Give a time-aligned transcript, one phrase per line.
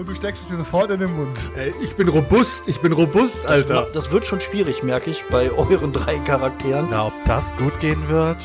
[0.00, 1.52] Und du steckst es dir sofort in den Mund.
[1.54, 3.82] Ey, ich bin robust, ich bin robust, Alter.
[3.82, 6.88] Das, das wird schon schwierig, merke ich, bei euren drei Charakteren.
[6.90, 8.38] Na, ob das gut gehen wird?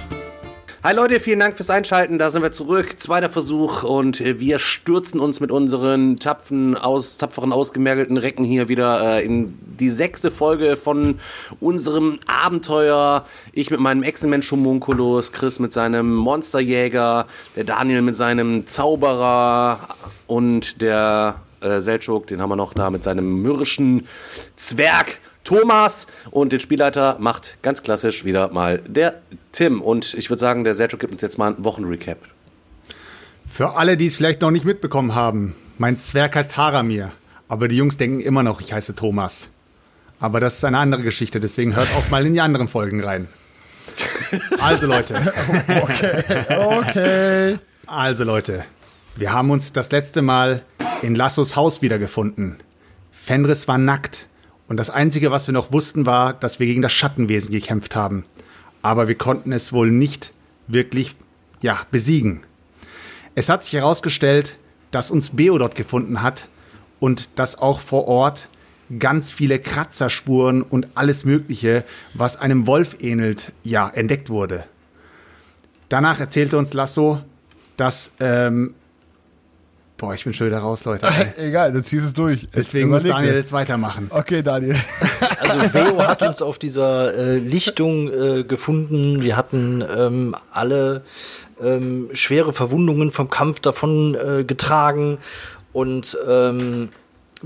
[0.83, 2.19] Hi Leute, vielen Dank fürs Einschalten.
[2.19, 2.99] Da sind wir zurück.
[2.99, 8.67] Zweiter Versuch und äh, wir stürzen uns mit unseren tapfen, aus, tapferen, ausgemergelten Recken hier
[8.67, 11.19] wieder äh, in die sechste Folge von
[11.61, 13.25] unserem Abenteuer.
[13.53, 17.25] Ich mit meinem Echsenmensch Homunculus, Chris mit seinem Monsterjäger,
[17.55, 19.87] der Daniel mit seinem Zauberer
[20.27, 24.07] und der äh, Selchuk, den haben wir noch da mit seinem mürrischen
[24.55, 25.19] Zwerg.
[25.43, 29.79] Thomas und den Spielleiter macht ganz klassisch wieder mal der Tim.
[29.79, 32.17] Und ich würde sagen, der Sergio gibt uns jetzt mal einen Wochenrecap.
[33.49, 37.11] Für alle, die es vielleicht noch nicht mitbekommen haben, mein Zwerg heißt Haramir,
[37.47, 39.49] aber die Jungs denken immer noch, ich heiße Thomas.
[40.19, 43.27] Aber das ist eine andere Geschichte, deswegen hört auch mal in die anderen Folgen rein.
[44.59, 45.15] Also Leute.
[45.67, 47.59] Okay, okay.
[47.85, 48.65] Also Leute,
[49.15, 50.63] wir haben uns das letzte Mal
[51.01, 52.57] in Lassos Haus wiedergefunden.
[53.11, 54.27] Fenris war nackt
[54.67, 58.25] und das Einzige, was wir noch wussten, war, dass wir gegen das Schattenwesen gekämpft haben.
[58.81, 60.33] Aber wir konnten es wohl nicht
[60.67, 61.15] wirklich,
[61.61, 62.43] ja, besiegen.
[63.35, 64.57] Es hat sich herausgestellt,
[64.91, 66.47] dass uns Beo dort gefunden hat
[66.99, 68.49] und dass auch vor Ort
[68.99, 74.65] ganz viele Kratzerspuren und alles Mögliche, was einem Wolf ähnelt, ja, entdeckt wurde.
[75.89, 77.21] Danach erzählte uns Lasso,
[77.77, 78.73] dass ähm,
[79.97, 81.07] Boah, ich bin schon wieder raus, Leute.
[81.07, 81.33] ey.
[81.47, 82.47] Egal, dann ziehst es durch.
[82.53, 84.07] Deswegen muss Daniel jetzt weitermachen.
[84.09, 84.75] Okay, Daniel.
[85.37, 89.21] Also Beo hat uns auf dieser äh, Lichtung äh, gefunden.
[89.21, 91.03] Wir hatten ähm, alle
[91.61, 95.19] ähm, schwere Verwundungen vom Kampf davon äh, getragen
[95.71, 96.89] und ähm,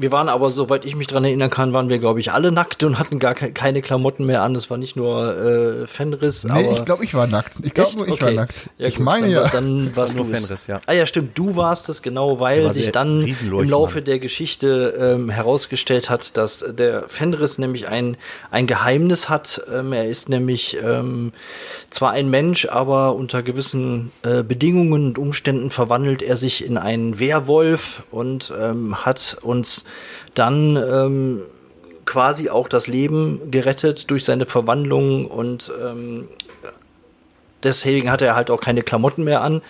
[0.01, 2.83] wir waren aber, soweit ich mich dran erinnern kann, waren wir, glaube ich, alle nackt
[2.83, 4.53] und hatten gar ke keine Klamotten mehr an.
[4.53, 5.37] Das war nicht nur
[5.83, 7.53] äh, Fenris, Nee, aber ich glaube, ich war nackt.
[7.63, 8.25] Ich glaube nur, ich Okay.
[8.25, 8.55] war nackt.
[8.77, 9.41] Ja, ich gut, meine dann, ja.
[9.43, 10.25] war- Dann warst nur.
[10.25, 10.79] Fenris, ja.
[10.85, 15.29] Ah ja, stimmt, du warst es genau, weil sich dann im Laufe der Geschichte ähm,
[15.29, 18.17] herausgestellt hat, dass der Fenris nämlich ein,
[18.51, 19.61] ein Geheimnis hat.
[19.73, 21.33] Ähm, er ist nämlich ähm,
[21.89, 27.19] zwar ein Mensch, aber unter gewissen äh, Bedingungen und Umständen verwandelt er sich in einen
[27.19, 29.85] Werwolf und ähm, hat uns
[30.33, 31.41] dann ähm,
[32.05, 36.27] quasi auch das Leben gerettet durch seine Verwandlung und ähm,
[37.63, 39.61] deswegen hat er halt auch keine Klamotten mehr an.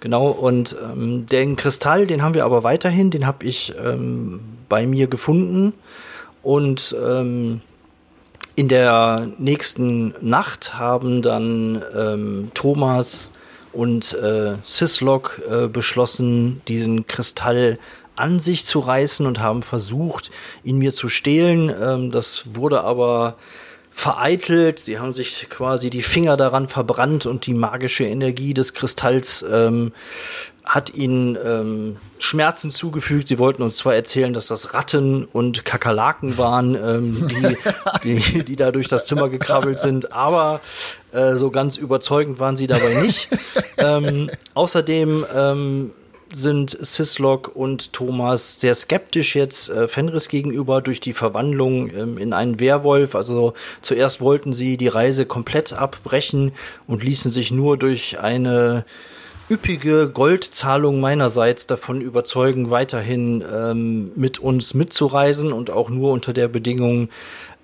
[0.00, 4.86] Genau, und ähm, den Kristall, den haben wir aber weiterhin, den habe ich ähm, bei
[4.86, 5.72] mir gefunden.
[6.42, 7.60] Und ähm,
[8.56, 13.32] in der nächsten Nacht haben dann ähm, Thomas
[13.72, 17.78] und äh, Syslog äh, beschlossen, diesen Kristall
[18.16, 20.30] an sich zu reißen und haben versucht,
[20.62, 21.72] ihn mir zu stehlen.
[21.80, 23.36] Ähm, das wurde aber
[23.90, 24.80] vereitelt.
[24.80, 29.92] Sie haben sich quasi die Finger daran verbrannt und die magische Energie des Kristalls ähm,
[30.64, 33.28] hat ihnen ähm, Schmerzen zugefügt.
[33.28, 38.56] Sie wollten uns zwar erzählen, dass das Ratten und Kakerlaken waren, ähm, die, die, die
[38.56, 40.60] da durch das Zimmer gekrabbelt sind, aber
[41.12, 43.28] äh, so ganz überzeugend waren sie dabei nicht.
[43.76, 45.90] ähm, außerdem ähm,
[46.36, 52.32] sind Syslog und Thomas sehr skeptisch jetzt äh, Fenris gegenüber durch die Verwandlung ähm, in
[52.32, 53.14] einen Werwolf.
[53.14, 56.52] Also zuerst wollten sie die Reise komplett abbrechen
[56.86, 58.84] und ließen sich nur durch eine
[59.50, 66.48] üppige Goldzahlung meinerseits davon überzeugen, weiterhin ähm, mit uns mitzureisen und auch nur unter der
[66.48, 67.08] Bedingung,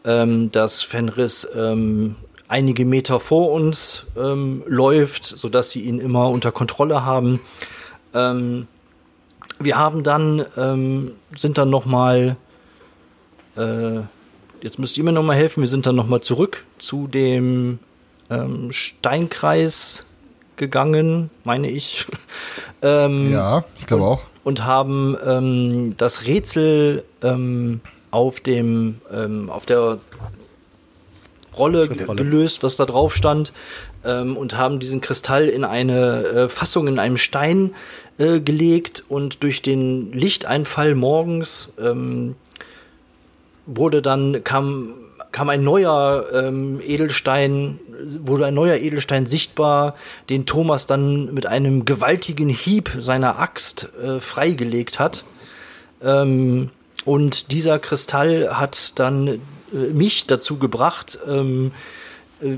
[0.04, 2.16] ähm, dass Fenris ähm,
[2.48, 7.40] einige Meter vor uns ähm, läuft, sodass sie ihn immer unter Kontrolle haben.
[8.14, 8.66] Ähm,
[9.58, 12.36] wir haben dann, ähm, sind dann noch mal,
[13.56, 14.00] äh,
[14.62, 17.78] jetzt müsst ihr mir noch mal helfen, wir sind dann noch mal zurück zu dem
[18.30, 20.06] ähm, Steinkreis
[20.56, 22.06] gegangen, meine ich.
[22.82, 24.22] ähm, Ja, ich glaube auch.
[24.44, 27.80] und haben ähm, das Rätsel ähm,
[28.10, 29.98] auf dem ähm, auf der
[31.56, 33.52] Rolle gelöst, was da drauf stand,
[34.04, 37.74] ähm, und haben diesen Kristall in eine äh, Fassung in einem Stein
[38.18, 42.36] äh, gelegt und durch den Lichteinfall morgens ähm,
[43.66, 44.94] wurde dann kam
[45.32, 47.78] kam ein neuer ähm, Edelstein,
[48.24, 49.94] wurde ein neuer Edelstein sichtbar,
[50.28, 55.24] den Thomas dann mit einem gewaltigen Hieb seiner Axt äh, freigelegt hat.
[56.02, 56.70] Ähm,
[57.04, 59.38] und dieser Kristall hat dann äh,
[59.92, 61.72] mich dazu gebracht, ähm,
[62.42, 62.56] äh,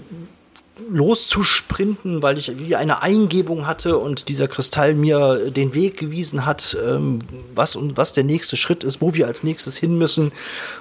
[0.89, 6.77] loszusprinten, weil ich wie eine Eingebung hatte und dieser Kristall mir den Weg gewiesen hat,
[6.85, 7.19] ähm,
[7.55, 10.33] was und was der nächste Schritt ist, wo wir als nächstes hin müssen.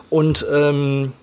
[0.09, 1.13] Und ähm,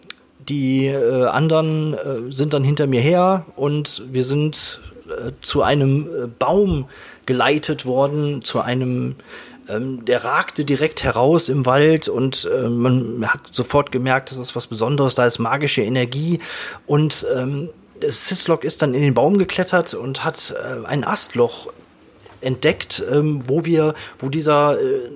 [0.49, 6.07] die äh, anderen äh, sind dann hinter mir her und wir sind äh, zu einem
[6.07, 6.87] äh, Baum
[7.27, 9.17] geleitet worden, zu einem
[9.69, 14.57] ähm, der ragte direkt heraus im Wald und äh, man hat sofort gemerkt, das ist
[14.57, 16.41] was Besonderes, da ist magische Energie
[16.87, 17.69] und ähm,
[18.03, 21.69] Sislok ist dann in den Baum geklettert und hat äh, ein Astloch
[22.41, 25.11] entdeckt, ähm, wo wir, wo dieser äh,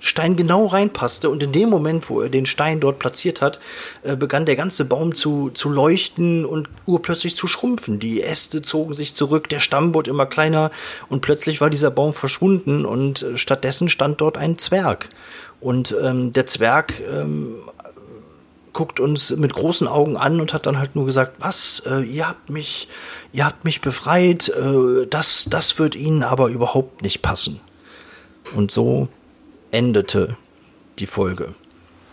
[0.00, 3.58] Stein genau reinpasste und in dem Moment, wo er den Stein dort platziert hat,
[4.04, 7.98] äh, begann der ganze Baum zu, zu leuchten und urplötzlich zu schrumpfen.
[7.98, 10.70] Die Äste zogen sich zurück, der Stamm wurde immer kleiner
[11.08, 15.08] und plötzlich war dieser Baum verschwunden und äh, stattdessen stand dort ein Zwerg.
[15.60, 17.56] Und ähm, der Zwerg ähm,
[18.72, 22.28] guckt uns mit großen Augen an und hat dann halt nur gesagt, was, äh, ihr
[22.28, 22.88] habt mich,
[23.32, 27.60] ihr habt mich befreit, äh, das, das wird ihnen aber überhaupt nicht passen.
[28.54, 29.08] Und so
[29.70, 30.36] endete
[30.98, 31.54] die Folge.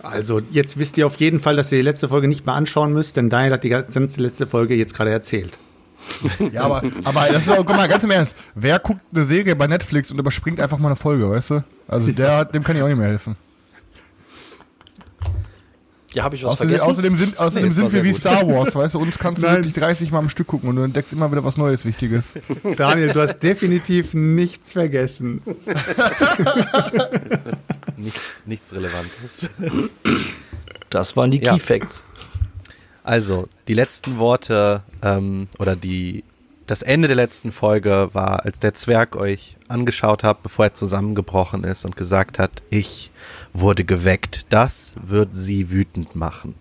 [0.03, 2.93] Also jetzt wisst ihr auf jeden Fall, dass ihr die letzte Folge nicht mehr anschauen
[2.93, 5.53] müsst, denn Daniel hat die ganze letzte Folge jetzt gerade erzählt.
[6.51, 8.35] Ja, aber, aber das ist auch, guck mal, ganz im Ernst.
[8.53, 11.63] Wer guckt eine Serie bei Netflix und überspringt einfach mal eine Folge, weißt du?
[11.87, 13.37] Also der, dem kann ich auch nicht mehr helfen.
[16.15, 16.89] Ja, habe ich was Außerdem, vergessen?
[16.91, 18.19] außerdem sind, außerdem Nee, sind wir wie gut.
[18.21, 18.99] Star Wars, weißt du?
[18.99, 19.57] Uns kannst du Nein.
[19.57, 22.23] wirklich 30 Mal am Stück gucken und du entdeckst immer wieder was Neues, Wichtiges.
[22.77, 25.41] Daniel, du hast definitiv nichts vergessen.
[27.97, 29.49] Nichts, nichts Relevantes.
[30.89, 31.53] das waren die Ja.
[31.53, 32.03] Key Facts.
[33.03, 36.23] Also, die letzten Worte ähm, oder die
[36.67, 41.63] das Ende der letzten Folge war, als der Zwerg euch angeschaut hat, bevor er zusammengebrochen
[41.63, 43.11] ist und gesagt hat, ich
[43.59, 44.45] wurde geweckt.
[44.49, 46.55] Das wird sie wütend machen.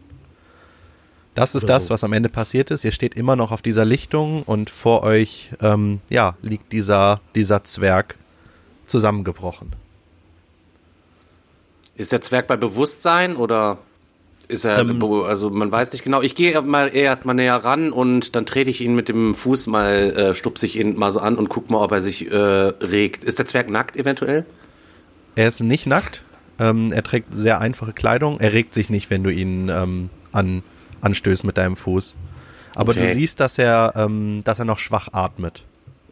[1.34, 2.84] Das ist das, was am Ende passiert ist.
[2.84, 7.64] Ihr steht immer noch auf dieser Lichtung und vor euch, ähm, ja, liegt dieser, dieser
[7.64, 8.14] Zwerg
[8.86, 9.72] zusammengebrochen.
[11.96, 13.78] Ist der Zwerg bei Bewusstsein oder
[14.46, 16.22] ist er, Ähm, also man weiß nicht genau.
[16.22, 19.66] Ich gehe mal eher mal näher ran und dann trete ich ihn mit dem Fuß
[19.66, 22.36] mal, äh, stupse ich ihn mal so an und guck mal, ob er sich äh,
[22.36, 23.24] regt.
[23.24, 24.44] Ist der Zwerg nackt eventuell?
[25.34, 26.23] Er ist nicht nackt.
[26.58, 28.38] Ähm, er trägt sehr einfache Kleidung.
[28.40, 30.62] Er regt sich nicht, wenn du ihn ähm, an,
[31.00, 32.16] anstößt mit deinem Fuß.
[32.76, 33.06] Aber Okay.
[33.06, 35.64] du siehst, dass er, ähm, dass er noch schwach atmet.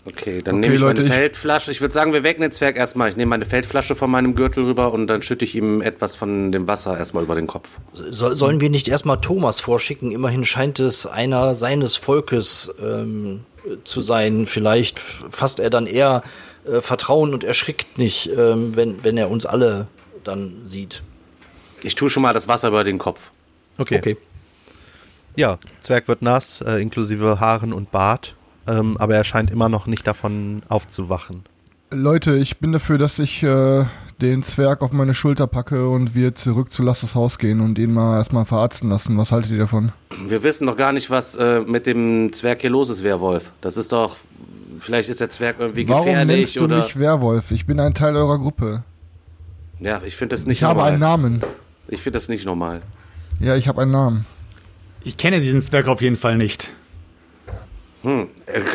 [0.04, 1.70] Okay, dann Okay, nehme ich Leute, meine ich- Feldflasche.
[1.70, 3.08] Ich würde sagen, wir wecken den Zwerg erstmal.
[3.10, 6.50] Ich nehme meine Feldflasche von meinem Gürtel rüber und dann schütte ich ihm etwas von
[6.50, 7.68] dem Wasser erstmal über den Kopf.
[7.94, 10.10] So, sollen wir nicht erstmal Thomas vorschicken?
[10.10, 13.40] Immerhin scheint es einer seines Volkes ähm,
[13.84, 14.46] zu sein.
[14.48, 16.24] Vielleicht fasst er dann eher
[16.66, 19.86] äh, Vertrauen und erschrickt nicht, ähm, wenn, wenn er uns alle
[20.24, 21.02] dann sieht.
[21.82, 23.30] Ich tue schon mal das Wasser über den Kopf.
[23.78, 24.16] Okay.
[25.34, 28.36] Ja, Zwerg wird nass, äh, inklusive Haaren und Bart.
[28.66, 31.42] Ähm, aber er scheint immer noch nicht davon aufzuwachen.
[31.90, 33.84] Leute, ich bin dafür, dass ich äh,
[34.20, 37.92] den Zwerg auf meine Schulter packe und wir zurück zu Lasses Haus gehen und ihn
[37.92, 39.18] mal erstmal verarzten lassen.
[39.18, 39.92] Was haltet ihr davon?
[40.26, 43.52] Wir wissen noch gar nicht, was äh, mit dem Zwerg hier los ist, Werwolf.
[43.60, 44.16] Das ist doch,
[44.78, 46.84] vielleicht ist der Zwerg irgendwie Warum nennst gefährlich du oder.
[46.84, 47.50] mich Werwolf?
[47.50, 48.84] Ich bin ein Teil eurer Gruppe.
[49.82, 50.92] Ja, ich finde das nicht Ich habe normal.
[50.92, 51.42] einen Namen.
[51.88, 52.80] Ich finde das nicht normal.
[53.40, 54.26] Ja, ich habe einen Namen.
[55.04, 56.72] Ich kenne diesen Zwerg auf jeden Fall nicht.
[58.02, 58.26] Hm.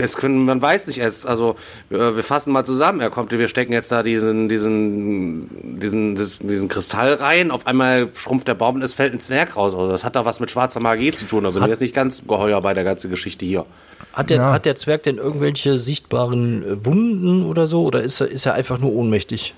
[0.01, 1.27] Es können, man weiß nicht erst.
[1.27, 1.55] Also
[1.89, 3.01] wir, wir fassen mal zusammen.
[3.01, 7.51] Er kommt, wir stecken jetzt da diesen, diesen, diesen, diesen, diesen Kristall rein.
[7.51, 9.73] Auf einmal schrumpft der Baum und es fällt ein Zwerg raus.
[9.75, 11.45] Also das hat da was mit schwarzer Magie zu tun.
[11.45, 13.65] Also mir ist nicht ganz geheuer bei der ganzen Geschichte hier.
[14.13, 14.51] Hat der, Ja.
[14.53, 17.83] hat der Zwerg denn irgendwelche sichtbaren äh, Wunden oder so?
[17.83, 19.53] Oder ist er, ist er einfach nur ohnmächtig?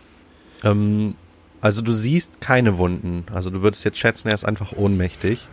[0.63, 1.13] Ähm,
[1.61, 3.25] also du siehst keine Wunden.
[3.33, 5.47] Also du würdest jetzt schätzen, er ist einfach ohnmächtig.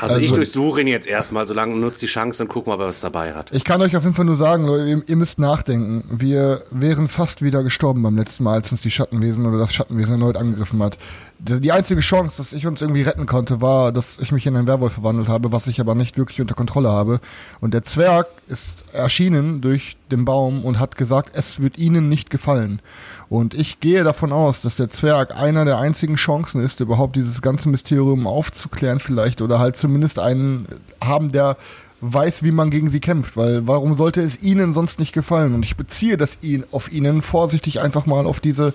[0.00, 3.00] Also, ich Also- durchsuche ihn jetzt erstmal, solange nutzt die Chance und guck mal, was
[3.00, 3.52] dabei hat.
[3.52, 6.02] Ich kann euch auf jeden Fall nur sagen, Leute, ihr, ihr müsst nachdenken.
[6.10, 10.14] Wir wären fast wieder gestorben beim letzten Mal, als uns die Schattenwesen oder das Schattenwesen
[10.14, 10.98] erneut angegriffen hat.
[11.38, 14.56] Die, die einzige Chance, dass ich uns irgendwie retten konnte, war, dass ich mich in
[14.56, 17.20] einen Werwolf verwandelt habe, was ich aber nicht wirklich unter Kontrolle habe.
[17.60, 22.30] Und der Zwerg ist erschienen durch den Baum und hat gesagt, es wird ihnen nicht
[22.30, 22.82] gefallen.
[23.30, 27.42] Und ich gehe davon aus, dass der Zwerg einer der einzigen Chancen ist, überhaupt dieses
[27.42, 30.66] ganze Mysterium aufzuklären vielleicht oder halt zumindest einen
[31.02, 31.56] haben, der
[32.00, 35.54] weiß, wie man gegen sie kämpft, weil warum sollte es ihnen sonst nicht gefallen?
[35.54, 38.72] Und ich beziehe das ihn auf ihnen vorsichtig einfach mal auf diese,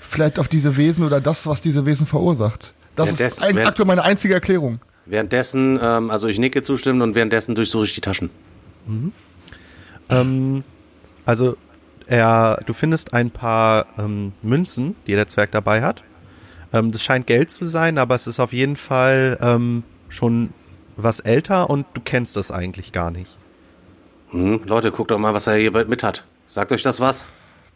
[0.00, 2.74] vielleicht auf diese Wesen oder das, was diese Wesen verursacht.
[2.96, 4.80] Das Ja, ist ein, aktuell meine einzige Erklärung.
[5.06, 8.30] Währenddessen, ähm, also ich nicke zustimmend und währenddessen durchsuche ich die Taschen.
[10.10, 10.62] Ähm,
[11.24, 11.56] also
[12.06, 16.02] er, du findest ein paar ähm, Münzen, die der Zwerg dabei hat.
[16.72, 20.50] Ähm, das scheint Geld zu sein, aber es ist auf jeden Fall ähm, schon
[20.96, 23.36] was älter und du kennst das eigentlich gar nicht.
[24.30, 26.24] Hm, Leute, guckt doch mal, was er hier mit hat.
[26.48, 27.24] Sagt euch das was?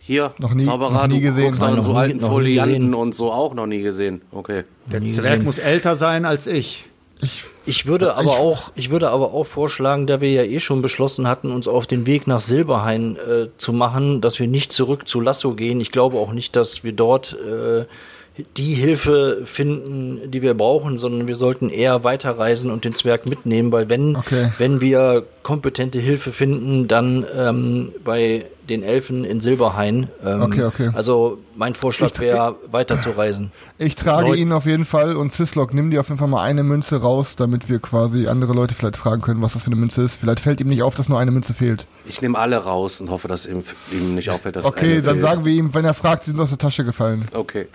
[0.00, 1.44] Hier, Noch nie- Zauberer, noch nie du gesehen.
[1.46, 4.22] guckst Nein, an noch so nie- alten Folianten und so auch noch nie gesehen.
[4.30, 4.62] Okay.
[4.86, 5.44] Der Zwerg gesehen.
[5.44, 6.88] muss älter sein als ich.
[7.20, 10.58] Ich, Ich würde aber Ich- auch, ich würde aber auch vorschlagen, da wir ja eh
[10.60, 14.72] schon beschlossen hatten, uns auf den Weg nach Silberhain äh, zu machen, dass wir nicht
[14.72, 15.80] zurück zu Lasso gehen.
[15.80, 17.84] Ich glaube auch nicht, dass wir dort äh,
[18.56, 23.72] die Hilfe finden, die wir brauchen, sondern wir sollten eher weiterreisen und den Zwerg mitnehmen,
[23.72, 24.52] weil wenn, Okay.
[24.58, 30.08] wenn wir kompetente Hilfe finden, dann ähm, bei den Elfen in Silberhain.
[30.24, 30.90] Ähm, Okay, okay.
[30.94, 33.50] Also mein Vorschlag wäre, weiterzureisen.
[33.78, 36.42] ich trage Leut- ihn auf jeden Fall und Cislok, nimm dir auf jeden Fall mal
[36.42, 39.76] eine Münze raus, damit wir quasi andere Leute vielleicht fragen können, was das für eine
[39.76, 40.14] Münze ist.
[40.16, 41.86] Vielleicht fällt ihm nicht auf, dass nur eine Münze fehlt.
[42.06, 45.14] Ich nehme alle raus und hoffe, dass ihm, ihm nicht auffällt, dass Okay, eine dann
[45.16, 45.26] fehlt.
[45.26, 47.26] sagen wir ihm, wenn er fragt, sie sind aus der Tasche gefallen.
[47.34, 47.66] Okay.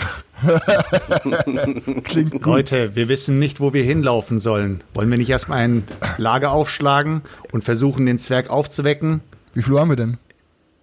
[2.04, 2.46] Klingt gut.
[2.46, 4.82] Leute, wir wissen nicht, wo wir hinlaufen sollen.
[4.94, 5.84] Wollen wir nicht erstmal ein
[6.18, 7.22] Lager aufschlagen
[7.52, 9.22] und versuchen, den Zwerg aufzuwecken?
[9.54, 10.18] Wie viel Uhr haben wir denn?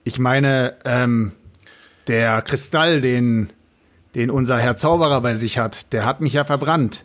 [0.04, 1.32] Ich meine, ähm,
[2.06, 3.50] der Kristall, den,
[4.14, 7.04] den unser Herr Zauberer bei sich hat, der hat mich ja verbrannt.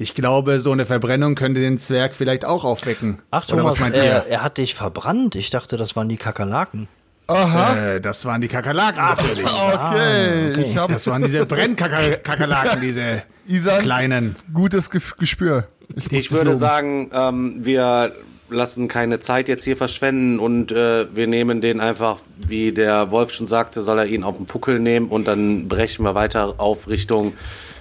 [0.00, 3.18] Ich glaube, so eine Verbrennung könnte den Zwerg vielleicht auch aufwecken.
[3.32, 4.30] Ach Oder Thomas, was meint er, ihr?
[4.30, 5.34] er hat dich verbrannt.
[5.34, 6.86] Ich dachte, das waren die Kakerlaken.
[7.26, 9.44] Aha, Äh, das waren die Kakerlaken natürlich.
[9.44, 10.50] okay.
[10.52, 10.62] okay.
[10.70, 14.36] Ich habe Das waren diese Brennkakerlaken, diese Isans kleinen.
[14.54, 15.66] gutes Ge Gespür.
[15.96, 16.58] Ich dich würde loben.
[16.60, 18.12] sagen, ähm, wir
[18.50, 23.32] lassen keine Zeit jetzt hier verschwenden und äh, wir nehmen den einfach, wie der Wolf
[23.32, 26.88] schon sagte, soll er ihn auf den Puckel nehmen und dann brechen wir weiter auf
[26.88, 27.34] Richtung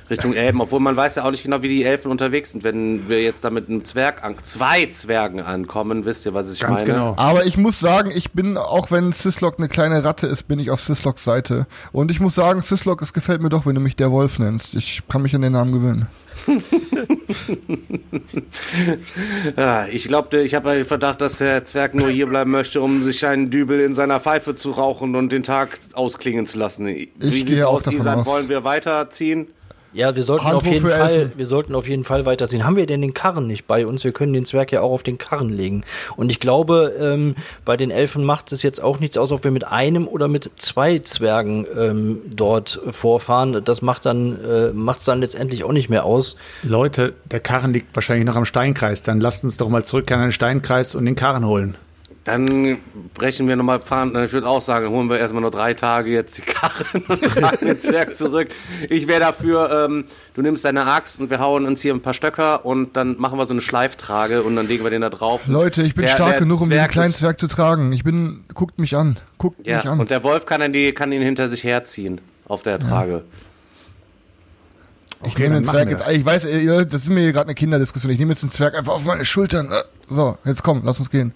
[0.09, 2.63] Richtung Elben, obwohl man weiß ja auch nicht genau, wie die Elfen unterwegs sind.
[2.63, 6.59] Wenn wir jetzt da mit einem Zwerg an, zwei Zwergen ankommen, wisst ihr, was ich
[6.59, 6.85] Ganz meine?
[6.85, 7.15] genau.
[7.17, 10.71] Aber ich muss sagen, ich bin, auch wenn Cislok eine kleine Ratte ist, bin ich
[10.71, 11.67] auf Cisloks Seite.
[11.91, 14.73] Und ich muss sagen, Cislok, es gefällt mir doch, wenn du mich der Wolf nennst.
[14.75, 16.07] Ich kann mich an den Namen gewöhnen.
[19.55, 23.03] Ja, ich glaube, ich habe den Verdacht, dass der Zwerg nur hier bleiben möchte, um
[23.03, 26.85] sich einen Dübel in seiner Pfeife zu rauchen und den Tag ausklingen zu lassen.
[26.85, 28.25] Wie gehe sieht's aus, Isan?
[28.25, 29.47] Wollen wir weiterziehen?
[29.97, 31.31] Ja, wir sollten Handbuch auf jeden Fall, Elfen.
[31.37, 32.63] wir sollten auf jeden Fall weiterziehen.
[32.63, 34.03] Haben wir denn den Karren nicht bei uns?
[34.03, 35.83] Wir können den Zwerg ja auch auf den Karren legen.
[36.15, 37.33] Und ich glaube, ähm,
[37.65, 40.51] bei den Elfen macht es jetzt auch nichts aus, ob wir mit einem oder mit
[40.57, 43.63] zwei Zwergen ähm, dort vorfahren.
[43.65, 46.35] Das macht dann, äh, macht's dann letztendlich auch nicht mehr aus.
[46.61, 49.01] Leute, der Karren liegt wahrscheinlich noch am Steinkreis.
[49.01, 51.75] Dann lasst uns doch mal zurück an den Steinkreis und den Karren holen.
[52.27, 52.79] Dann
[53.13, 54.13] brechen wir nochmal fahren.
[54.23, 57.65] Ich würde auch sagen, holen wir erstmal nur drei Tage jetzt die Karren und tragen
[57.65, 58.49] den Zwerg zurück.
[58.89, 60.03] Ich wäre dafür, ähm,
[60.33, 63.39] du nimmst deine Axt und wir hauen uns hier ein paar Stöcker und dann machen
[63.39, 65.47] wir so eine Schleiftrage und dann legen wir den da drauf.
[65.47, 67.93] Leute, ich bin Der- stark der genug, um diesen Zwerg kleinen ist- Zwerg zu tragen.
[67.93, 69.17] Ich bin, guckt mich an.
[69.37, 69.99] Guckt mich Ja, an.
[70.01, 73.23] und der Wolf kann, dann die, kann ihn hinter sich herziehen auf der Trage.
[75.23, 76.43] ich Okay, nehme den Zwerg jetzt, ich weiß,
[76.89, 78.11] das ist mir hier gerade eine Kinderdiskussion.
[78.11, 79.67] Ich nehme jetzt den Zwerg einfach auf meine Schultern.
[79.71, 79.75] Äh,
[80.09, 81.33] So, jetzt komm, lass uns gehen.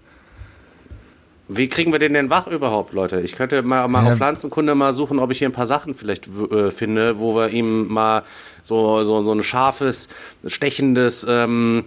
[1.54, 3.20] Wie kriegen wir den denn wach überhaupt, Leute?
[3.20, 4.12] Ich könnte mal, mal Ja.
[4.12, 7.50] auf Pflanzenkunde mal suchen, ob ich hier ein paar Sachen vielleicht äh, finde, wo wir
[7.50, 8.24] ihm mal
[8.64, 10.08] so, so, so ein scharfes,
[10.48, 11.84] stechendes ähm,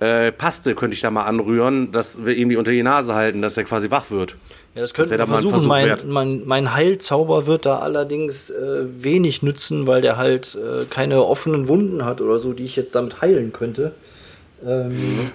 [0.00, 3.40] äh, Paste könnte ich da mal anrühren, dass wir ihm die unter die Nase halten,
[3.40, 4.36] dass er quasi wach wird.
[4.74, 5.50] Ja, das mal ein versuchen.
[5.50, 10.84] Versuch Mein, mein, mein Heilzauber wird da allerdings äh, wenig nützen, weil der halt äh,
[10.90, 13.92] keine offenen Wunden hat oder so, die ich jetzt damit heilen könnte.
[14.62, 15.30] Ähm,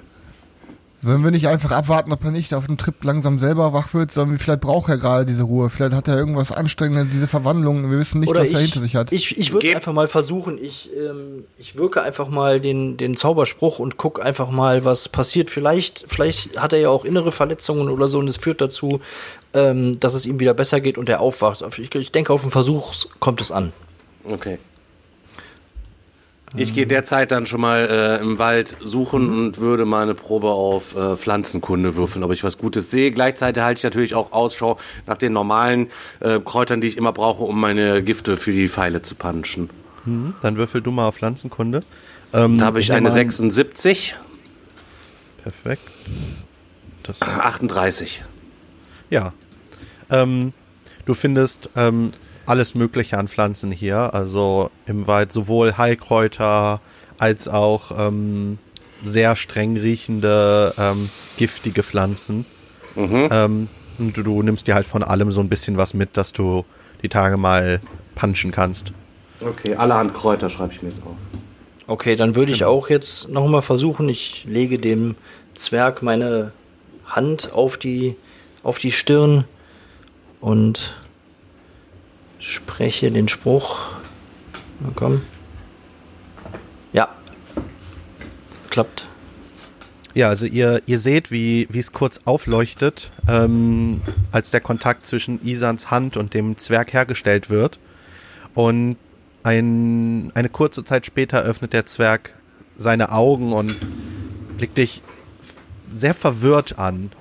[1.04, 4.12] Sollen wir nicht einfach abwarten, ob er nicht auf dem Trip langsam selber wach wird,
[4.12, 5.72] sondern vielleicht braucht er gerade diese Ruhe.
[5.72, 7.90] Vielleicht hat er irgendwas Anstrengendes, diese Verwandlung.
[7.90, 9.12] Wir wissen nicht, Oder was er ich, hinter sich hat.
[9.12, 10.60] ich, ich würde einfach mal versuchen.
[10.62, 15.50] Ich, ähm, ich wirke einfach mal den, den Zauberspruch und guck einfach mal, was passiert.
[15.50, 19.02] Vielleicht, vielleicht hat er ja auch innere Verletzungen oder so und es führt dazu,
[19.56, 21.64] ähm, dass es ihm wieder besser geht und er aufwacht.
[21.80, 23.74] Ich, ich denke, auf den Versuch kommt es an.
[24.24, 24.60] Okay.
[26.58, 30.50] Ich gehe derzeit dann schon mal äh, im Wald suchen und würde mal eine Probe
[30.50, 33.12] auf äh, Pflanzenkunde würfeln, ob ich was Gutes sehe.
[33.12, 34.78] Gleichzeitig halte ich natürlich auch Ausschau
[35.08, 35.88] nach den normalen
[36.20, 39.70] äh, Kräutern, die ich immer brauche, um meine Gifte für die Pfeile zu punchen.
[40.42, 41.82] Dann würfel du mal auf Pflanzenkunde.
[42.34, 44.16] Ähm, Da habe ich eine an- 76,
[45.44, 45.84] Perfekt.
[47.04, 48.24] Das 38.
[49.10, 49.34] Ja.
[50.10, 50.54] Ähm,
[51.06, 52.12] du findest ähm,
[52.46, 54.14] alles Mögliche an Pflanzen hier.
[54.14, 56.82] Also im Wald sowohl Heilkräuter
[57.18, 58.58] als auch ähm,
[59.04, 62.46] sehr streng riechende, ähm, giftige Pflanzen.
[62.96, 63.68] Ähm,
[64.00, 66.66] und du, du nimmst dir halt von allem so ein bisschen was mit, dass du
[67.04, 67.80] die Tage mal
[68.16, 68.94] punchen kannst.
[69.40, 71.16] Okay, allerhand Kräuter schreibe ich mir jetzt auf.
[71.88, 75.16] Okay, dann würde ich auch jetzt nochmal versuchen, ich lege dem
[75.56, 76.52] Zwerg meine
[77.06, 78.16] Hand auf die,
[78.64, 79.44] auf die Stirn
[80.40, 80.96] und
[82.42, 83.92] spreche den Spruch.
[84.82, 85.22] Na komm.
[88.70, 89.08] klappt.
[90.14, 94.02] Ja, also ihr, ihr seht, wie wie es kurz aufleuchtet, ähm,
[94.34, 97.80] als der Kontakt zwischen Isans Hand und dem Zwerg hergestellt wird.
[98.54, 98.98] Und
[99.44, 102.36] ein, eine kurze Zeit später öffnet der Zwerg
[102.76, 103.76] seine Augen und
[104.58, 105.02] blickt dich
[105.94, 107.12] sehr verwirrt an.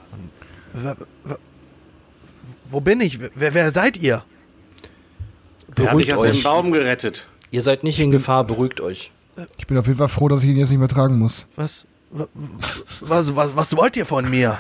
[2.68, 3.20] Wo bin ich?
[3.34, 4.24] Wer, wer seid ihr?
[5.80, 6.42] Der hat mich Beruhigt aus dem euch.
[6.42, 7.26] Baum gerettet.
[7.50, 9.10] Ihr seid nicht in Gefahr, beruhigt euch.
[9.58, 11.46] Ich bin auf jeden Fall froh, dass ich ihn jetzt nicht mehr tragen muss.
[11.56, 11.86] Was,
[13.00, 14.58] was, was, was wollt ihr von mir?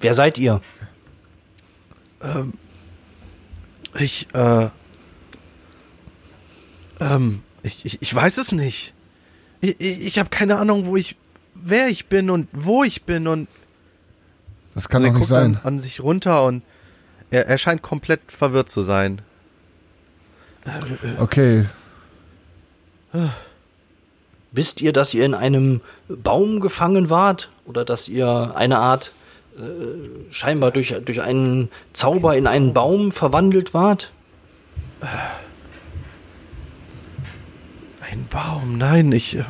[0.00, 0.60] Wer seid ihr?
[3.98, 4.68] Ich, äh,
[7.00, 8.94] ähm, ich, ich, ich weiß es nicht.
[9.60, 11.16] Ich, ich, ich habe keine Ahnung, wo ich,
[11.54, 13.48] wer ich bin und wo ich bin und
[14.74, 15.56] Das kann er doch nicht guckt sein.
[15.56, 16.62] An, an sich runter und
[17.30, 19.20] er, er scheint komplett verwirrt zu sein.
[21.18, 21.66] Okay.
[24.52, 27.48] Wisst ihr, dass ihr in einem Baum gefangen wart?
[27.64, 29.12] Oder dass ihr eine Art
[29.56, 29.60] äh,
[30.32, 34.10] scheinbar durch, durch einen Zauber in einen Baum verwandelt wart?
[38.10, 39.44] Ein Baum, nein, ich, äh,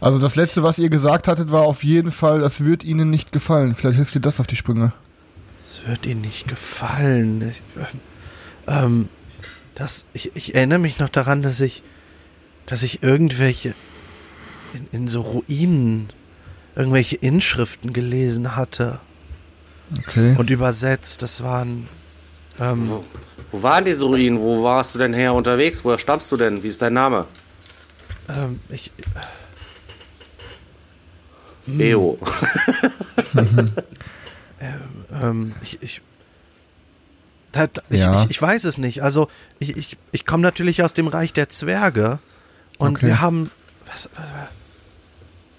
[0.00, 3.32] Also das letzte, was ihr gesagt hattet, war auf jeden Fall, das wird ihnen nicht
[3.32, 3.74] gefallen.
[3.74, 4.92] Vielleicht hilft dir das auf die Sprünge.
[5.60, 7.42] es wird ihnen nicht gefallen.
[7.50, 8.00] Ich, ähm,
[8.66, 9.08] ähm,
[9.74, 11.82] das, ich, ich erinnere mich noch daran, dass ich,
[12.66, 13.74] dass ich irgendwelche
[14.74, 16.12] in, in so Ruinen
[16.76, 19.00] irgendwelche Inschriften gelesen hatte.
[19.98, 20.36] Okay.
[20.36, 21.22] und übersetzt.
[21.22, 21.88] Das waren.
[22.60, 23.04] Ähm, Wo,
[23.50, 24.38] wo waren diese Ruinen?
[24.38, 25.84] Wo warst du denn her unterwegs?
[25.84, 26.62] Woher stammst du denn?
[26.62, 27.26] Wie ist dein Name?
[28.28, 28.92] ähm, ich,
[31.66, 32.18] Leo.
[35.12, 36.02] ähm, ich, ich,
[37.52, 38.22] da, da, ich, Ja.
[38.24, 39.02] ich, ich weiß es nicht.
[39.02, 39.28] Also,
[39.58, 42.18] ich, ich, ich komme natürlich aus dem Reich der Zwerge
[42.78, 43.06] und Okay.
[43.06, 43.50] wir haben.
[43.86, 44.08] Was,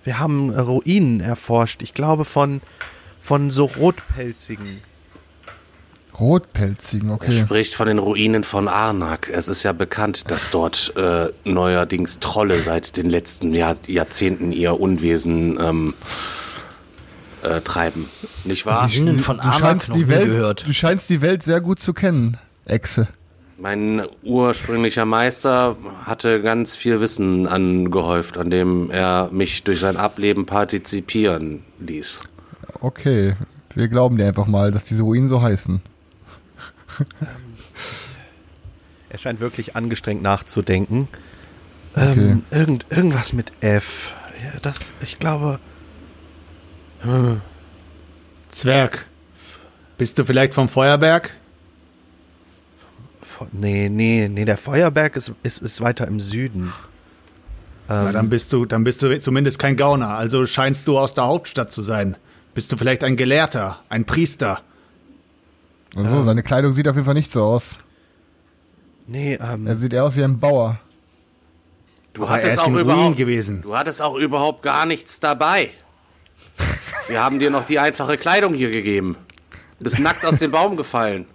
[0.04, 1.82] wir haben Ruinen erforscht.
[1.84, 2.62] Ich glaube von,
[3.20, 4.82] von so Rotpelzigen.
[6.20, 7.40] Rotpelzigen, Er okay.
[7.40, 9.30] spricht von den Ruinen von Arnak.
[9.34, 14.80] Es ist ja bekannt, dass dort äh, neuerdings Trolle seit den letzten Jahr, Jahrzehnten ihr
[14.80, 15.94] Unwesen ähm,
[17.44, 18.10] äh, treiben.
[18.44, 18.90] Nicht wahr?
[18.90, 20.68] Von Du Amak scheinst, die Welt, gehört.
[20.68, 23.08] du scheinst die Welt sehr gut zu kennen, Echse.
[23.58, 25.76] Mein ursprünglicher Meister
[26.06, 32.22] hatte ganz viel Wissen angehäuft, an dem er mich durch sein Ableben partizipieren ließ.
[32.80, 33.36] Okay,
[33.76, 35.80] wir glauben dir einfach mal, dass diese Ruinen so heißen.
[39.10, 41.08] Er scheint wirklich angestrengt nachzudenken.
[41.96, 44.16] Ähm, irgend, irgendwas mit F.
[44.44, 45.60] Ja, das, ich glaube.
[48.50, 49.06] Zwerg.
[49.98, 51.32] Bist du vielleicht vom Feuerberg?
[53.52, 56.74] Nee, nee, nee, der Feuerberg ist, ist, ist weiter im Süden.
[57.88, 60.10] Na, dann bist du, dann bist du zumindest kein Gauner.
[60.10, 62.16] Also scheinst du aus der Hauptstadt zu sein.
[62.54, 64.62] Bist du vielleicht ein Gelehrter, ein Priester?
[65.96, 67.76] Also, seine Kleidung sieht auf jeden Fall nicht so aus.
[69.08, 70.80] Nee, ähm, Er sieht eher aus wie ein Bauer.
[72.14, 73.62] Du Aber er hattest ist auch überhaupt gewesen.
[73.62, 75.72] Du hattest auch überhaupt gar nichts dabei.
[77.08, 79.18] Wir haben dir noch die einfache Kleidung hier gegeben.
[79.80, 81.26] Du bist nackt aus dem Baum gefallen.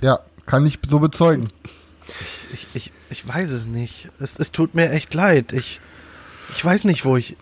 [0.00, 1.48] Ja, kann ich so bezeugen.
[2.52, 4.10] ich, ich, ich weiß es nicht.
[4.20, 5.52] Es, es tut mir echt leid.
[5.52, 5.80] Ich,
[6.56, 7.36] ich weiß nicht, wo ich.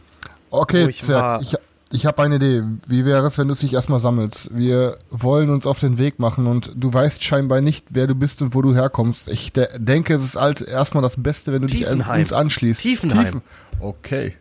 [0.51, 1.43] Wo Okay, ich Zwerg, war.
[1.43, 1.57] ich,
[1.91, 2.63] ich habe eine Idee.
[2.87, 4.49] Wie wäre es, wenn du dich erstmal sammelst?
[4.57, 8.41] Wir wollen uns auf den Weg machen und du weißt scheinbar nicht, wer du bist
[8.43, 9.29] und wo du herkommst.
[9.29, 12.21] Ich de denke, es ist als erstmal das Beste, wenn du dich an- Tiefenheim.
[12.23, 12.81] uns anschließt.
[12.81, 13.43] Tiefenheim.
[13.81, 14.37] Okay.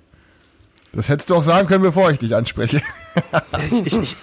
[0.94, 2.82] Das hättest du auch sagen können, bevor ich dich anspreche.
[3.72, 4.16] Ich, ich, ich,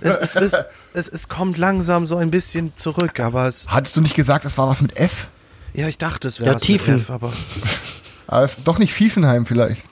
[0.00, 0.52] es, es, es,
[0.94, 3.68] es, es kommt langsam so ein bisschen zurück, aber es.
[3.68, 5.26] Hattest du nicht gesagt, es war was mit F?
[5.74, 6.94] Ja, ich dachte, es wäre Ja, was Tiefen.
[6.94, 7.32] mit F, aber.
[8.28, 9.84] Aber es ist doch nicht Fiefenheim vielleicht.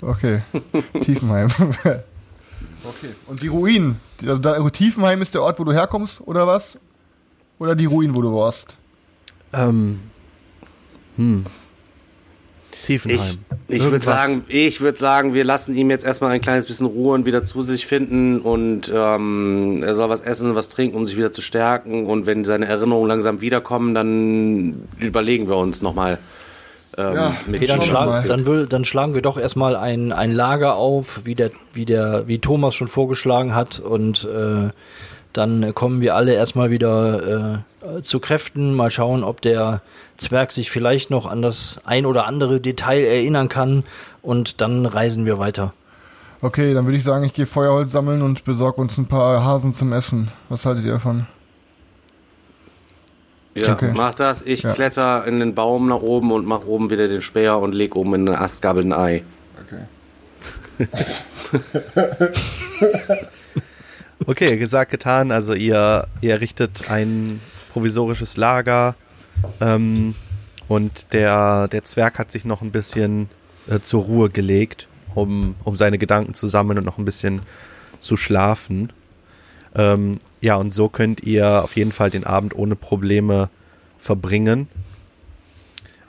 [0.00, 0.40] Okay.
[1.02, 1.50] Tiefenheim.
[1.50, 2.00] okay.
[3.26, 4.00] Und die Ruinen.
[4.22, 6.78] Also da, Tiefenheim ist der Ort, wo du herkommst, oder was?
[7.58, 8.76] Oder die Ruinen, wo du warst?
[9.52, 10.00] Ähm.
[11.16, 11.44] Hm.
[12.86, 13.38] Tiefenheim.
[13.68, 16.86] Ich, ich würde sagen, ich würde sagen, wir lassen ihm jetzt erstmal ein kleines bisschen
[16.86, 21.06] Ruhe und wieder zu sich finden und ähm, er soll was essen, was trinken, um
[21.06, 26.18] sich wieder zu stärken und wenn seine Erinnerungen langsam wiederkommen, dann überlegen wir uns nochmal.
[26.96, 30.32] Ähm, Ja, mit Okay, dann, schlag, dann, will, dann schlagen wir doch erstmal ein, ein
[30.32, 34.70] Lager auf, wie der, wie der, wie Thomas schon vorgeschlagen hat, und äh,
[35.36, 39.82] dann kommen wir alle erstmal wieder äh, zu Kräften, mal schauen, ob der
[40.16, 43.84] Zwerg sich vielleicht noch an das ein oder andere Detail erinnern kann,
[44.22, 45.72] und dann reisen wir weiter.
[46.42, 49.74] Okay, dann würde ich sagen, ich gehe Feuerholz sammeln und besorge uns ein paar Hasen
[49.74, 50.30] zum Essen.
[50.48, 51.26] Was haltet ihr davon?
[53.56, 53.92] Ja, Okay.
[53.96, 54.42] mach das.
[54.42, 54.72] Ich Ja.
[54.72, 58.14] kletter in den Baum nach oben und mach oben wieder den Speer und leg oben
[58.14, 59.24] in den Astgabel ein Ei.
[59.64, 59.84] Okay.
[64.24, 65.30] Okay, gesagt, getan.
[65.30, 67.40] Also ihr, ihr errichtet ein
[67.72, 68.94] provisorisches Lager
[69.60, 70.14] ähm,
[70.68, 73.28] und der, der Zwerg hat sich noch ein bisschen
[73.68, 77.42] äh, zur Ruhe gelegt, um, um seine Gedanken zu sammeln und noch ein bisschen
[78.00, 78.92] zu schlafen.
[79.74, 83.50] Ähm, ja, und so könnt ihr auf jeden Fall den Abend ohne Probleme
[83.98, 84.68] verbringen.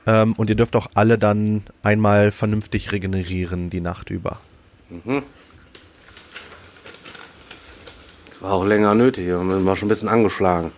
[0.06, 4.40] Ähm, und ihr dürft auch alle dann einmal vernünftig regenerieren die Nacht über.
[8.38, 9.26] Das war auch länger nötig.
[9.26, 10.72] Wir waren schon ein bisschen angeschlagen.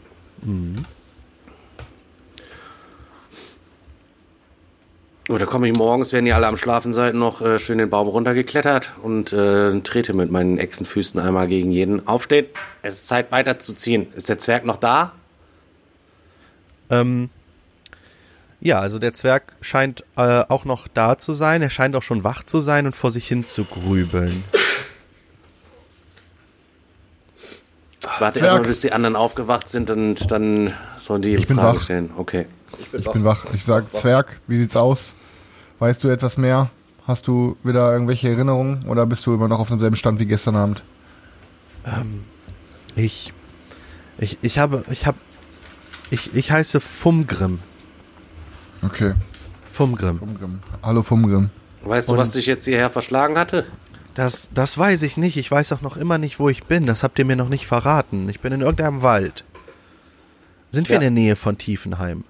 [5.28, 7.90] Gut, da komme ich morgens, wenn ihr alle am Schlafen seid, noch äh, schön den
[7.90, 12.08] Baum runtergeklettert und äh, trete mit meinen Echsenfüßen einmal gegen jeden.
[12.08, 12.46] Aufstehen,
[12.82, 14.08] es ist Zeit weiterzuziehen.
[14.16, 15.12] Ist der Zwerg noch da?
[16.90, 17.30] Ähm,
[18.62, 21.62] ja, also der Zwerg scheint äh, auch noch da zu sein.
[21.62, 24.46] Er scheint auch schon wach zu sein und vor sich hin zu grübeln.
[27.99, 28.52] Ich warte Zwerg.
[28.52, 31.84] erstmal, bis die anderen aufgewacht sind und dann sollen die Ich bin Fragen wach.
[31.84, 32.12] stellen.
[32.18, 32.48] Okay.
[32.80, 33.46] Ich bin Ich bin wach.
[33.54, 35.14] Ich sag, Zwerg, wie sieht's aus?
[35.80, 36.70] Weißt du etwas mehr?
[37.08, 40.56] Hast du wieder irgendwelche Erinnerungen oder bist du immer noch auf demselben Stand wie gestern
[40.56, 40.84] Abend?
[42.96, 43.34] Ich,
[44.18, 45.18] ich, ich habe, ich habe,
[46.12, 47.60] ich, ich heiße Fumgrim.
[48.84, 49.14] Okay.
[49.70, 50.20] Fumgrim.
[50.20, 50.60] Fumgrim.
[50.84, 51.50] Hallo Fumgrim.
[51.84, 53.66] Weißt du, Und- was dich jetzt hierher verschlagen hatte?
[54.20, 55.38] Das, das weiß ich nicht.
[55.38, 56.86] Ich weiß auch noch immer nicht, wo ich bin.
[56.86, 58.28] Das habt ihr mir noch nicht verraten.
[58.28, 59.46] Ich bin in irgendeinem Wald.
[60.74, 60.98] Sind wir Ja.
[60.98, 62.26] in der Nähe von Tiefenheim?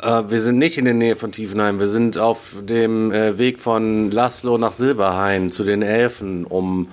[0.00, 1.80] Äh, wir sind nicht in der Nähe von Tiefenheim.
[1.80, 6.86] Wir sind auf dem äh, Weg von Laszlo nach Silberhain zu den Elfen, um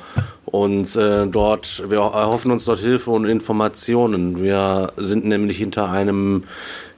[0.45, 4.41] uns äh, dort, wir erhoffen uns dort Hilfe und Informationen.
[4.41, 6.45] Wir sind nämlich hinter einem,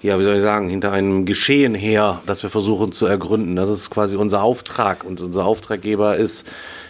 [0.01, 3.55] ja, wie soll ich sagen, hinter einem Geschehen her, das wir versuchen zu ergründen.
[3.55, 6.47] Das ist quasi unser Auftrag und unser Auftraggeber ist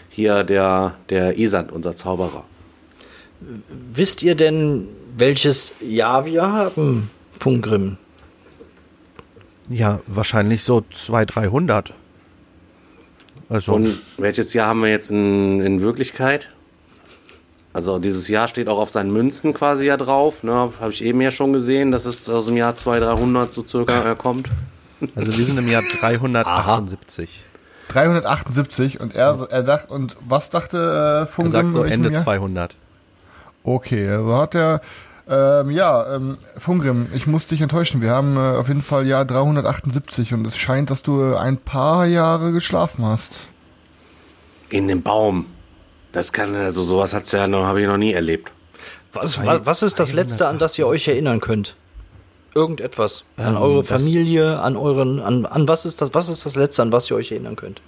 [0.09, 2.43] hier der, der Esand, unser Zauberer.
[3.93, 7.97] Wisst ihr denn, welches Jahr wir haben, Fungrim?
[9.69, 11.93] Ja, wahrscheinlich so 200, 300.
[13.49, 16.49] Also, Und welches Jahr haben wir jetzt in, in Wirklichkeit?
[17.77, 20.41] Also dieses Jahr steht auch auf seinen Münzen quasi ja drauf.
[20.41, 20.73] Ne?
[20.81, 24.13] Habe ich eben ja schon gesehen, dass es aus dem Jahr 200, 300 so circa
[24.13, 24.49] äh, kommt.
[25.15, 27.43] also wir sind im Jahr 378.
[27.89, 31.51] 378 und er, er dachte, und was dachte äh, Er Fumgrim?
[31.51, 32.23] sagt so Ende Jahr?
[32.23, 32.73] 200.
[33.61, 34.81] Okay, also hat er,
[35.29, 38.01] ähm, ja, ähm, Fungrim, ich muss dich enttäuschen.
[38.01, 41.57] Wir haben äh, auf jeden Fall Jahr 378 und es scheint, dass du äh, ein
[41.57, 43.49] paar Jahre geschlafen hast.
[44.69, 45.45] In dem Baum.
[46.17, 48.51] Das kann, also sowas hat's ja noch, habe ich noch nie erlebt.
[49.13, 51.75] Was, wa- was ist das Letzte, an das ihr euch erinnern könnt?
[52.55, 53.23] Irgendetwas.
[53.37, 56.81] An Ähm, eure Familie, an euren, an, an was ist das, was ist das Letzte,
[56.81, 57.81] an was ihr euch erinnern könnt?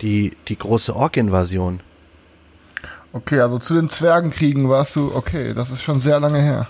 [0.00, 1.80] Die, die große Ork-Invasion.
[3.12, 6.68] Okay, also zu den Zwergenkriegen warst du, okay, das ist schon sehr lange her.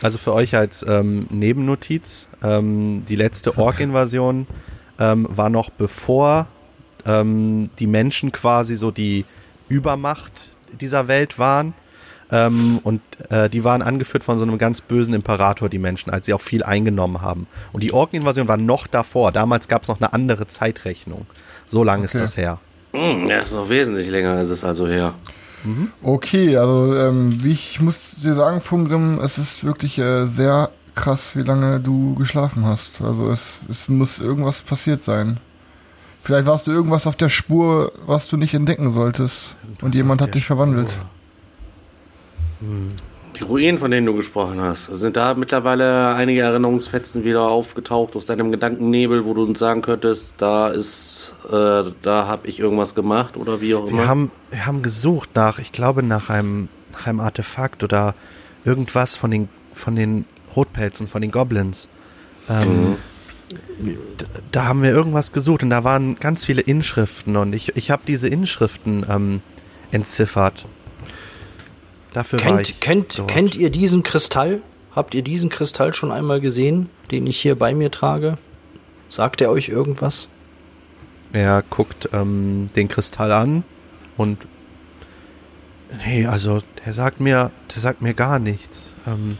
[0.00, 4.46] Also für euch als ähm, Nebennotiz, ähm, die letzte Ork-Invasion
[4.98, 6.46] ähm, war noch bevor
[7.04, 9.26] ähm, die Menschen quasi so die
[9.70, 11.72] Übermacht dieser Welt waren.
[12.32, 16.26] Ähm, und äh, die waren angeführt von so einem ganz bösen Imperator, die Menschen, als
[16.26, 17.46] sie auch viel eingenommen haben.
[17.72, 19.32] Und die Ork-Invasion war noch davor.
[19.32, 21.26] Damals gab es noch eine andere Zeitrechnung.
[21.66, 22.22] So lange ist Okay.
[22.22, 22.58] das her.
[22.92, 25.14] Hm, ja, ist noch wesentlich länger, ist es also her.
[26.02, 31.32] Okay, also ähm, wie ich muss dir sagen, Fungrim, es ist wirklich äh, sehr krass,
[31.34, 33.00] wie lange du geschlafen hast.
[33.02, 35.38] Also es, es muss irgendwas passiert sein.
[36.22, 39.54] Vielleicht warst du irgendwas auf der Spur, was du nicht entdecken solltest.
[39.80, 40.90] und auf jemand hat dich verwandelt.
[40.90, 41.06] Spur.
[43.38, 48.26] Die Ruinen, von denen du gesprochen hast, sind da mittlerweile einige Erinnerungsfetzen wieder aufgetaucht aus
[48.26, 53.36] deinem Gedankennebel, wo du uns sagen könntest, da ist, äh, da habe ich irgendwas gemacht
[53.38, 53.98] oder wie auch immer.
[54.00, 58.14] Wir haben, wir haben gesucht nach, ich glaube, nach einem, nach einem Artefakt oder
[58.64, 61.88] irgendwas von den, von den Rotpelzen, von den Goblins.
[62.48, 62.96] Ähm, d-
[64.52, 68.02] Da haben wir irgendwas gesucht und da waren ganz viele Inschriften und ich, ich habe
[68.06, 69.40] diese Inschriften ähm,
[69.90, 70.66] entziffert.
[72.12, 73.30] Dafür war ich Kennt, kennt, dort.
[73.30, 74.62] kennt ihr diesen Kristall?
[74.94, 78.38] Habt ihr diesen Kristall schon einmal gesehen, den ich hier bei mir trage?
[79.08, 80.28] Sagt er euch irgendwas?
[81.32, 83.62] Er guckt ähm, den Kristall an
[84.16, 84.38] und
[86.06, 88.92] nee, also der sagt mir, der sagt mir gar nichts.
[89.06, 89.36] Ähm,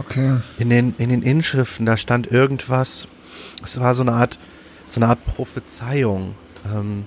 [0.00, 0.38] Okay.
[0.58, 3.06] In den, in den Inschriften, da stand irgendwas,
[3.62, 4.38] es war so eine Art,
[4.90, 6.34] so eine Art Prophezeiung.
[6.74, 7.06] Ähm,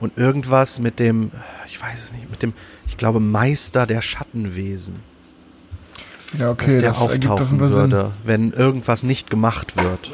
[0.00, 1.30] und irgendwas mit dem,
[1.66, 2.54] ich weiß es nicht, mit dem,
[2.88, 4.96] ich glaube, Meister der Schattenwesen,
[6.32, 7.76] Ja, dass okay, der das auftauchen Fall Sinn.
[7.78, 10.10] würde, wenn irgendwas nicht gemacht wird.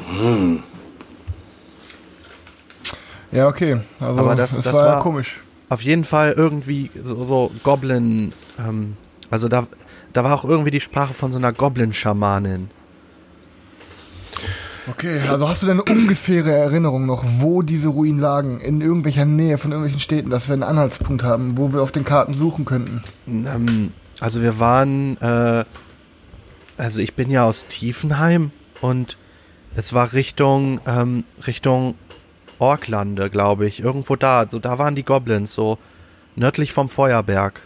[3.31, 3.81] Ja, okay.
[3.99, 5.39] Also, Aber das- das, das war, war- komisch.
[5.69, 8.95] Auf jeden Fall irgendwie so, so Goblin, ähm,
[9.29, 9.67] also da,
[10.13, 12.69] da war auch irgendwie die Sprache von so einer Goblin-Schamanin.
[14.89, 18.59] Okay, also hast du denn eine ungefähre Erinnerung noch, wo diese Ruinen lagen?
[18.59, 22.05] In irgendwelcher Nähe von irgendwelchen Städten, dass wir einen Anhaltspunkt haben, wo wir auf den
[22.05, 23.01] Karten suchen könnten?
[23.27, 25.63] Ähm, also wir waren, äh,
[26.77, 29.17] also ich bin ja aus Tiefenheim und
[29.75, 31.95] es war Richtung, ähm, Richtung
[32.57, 33.81] Orklande, glaube ich.
[33.81, 35.77] Irgendwo da, so da waren die Goblins, so
[36.35, 37.61] nördlich vom Feuerberg.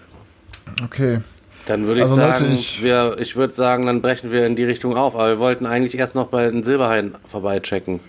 [0.83, 1.21] Okay.
[1.65, 4.55] Dann würde ich Also, Leute, sagen, ich- wir, ich würde sagen, dann brechen wir in
[4.55, 5.15] die Richtung auf.
[5.15, 7.99] Aber wir wollten eigentlich erst noch bei den Silberhain vorbeichecken.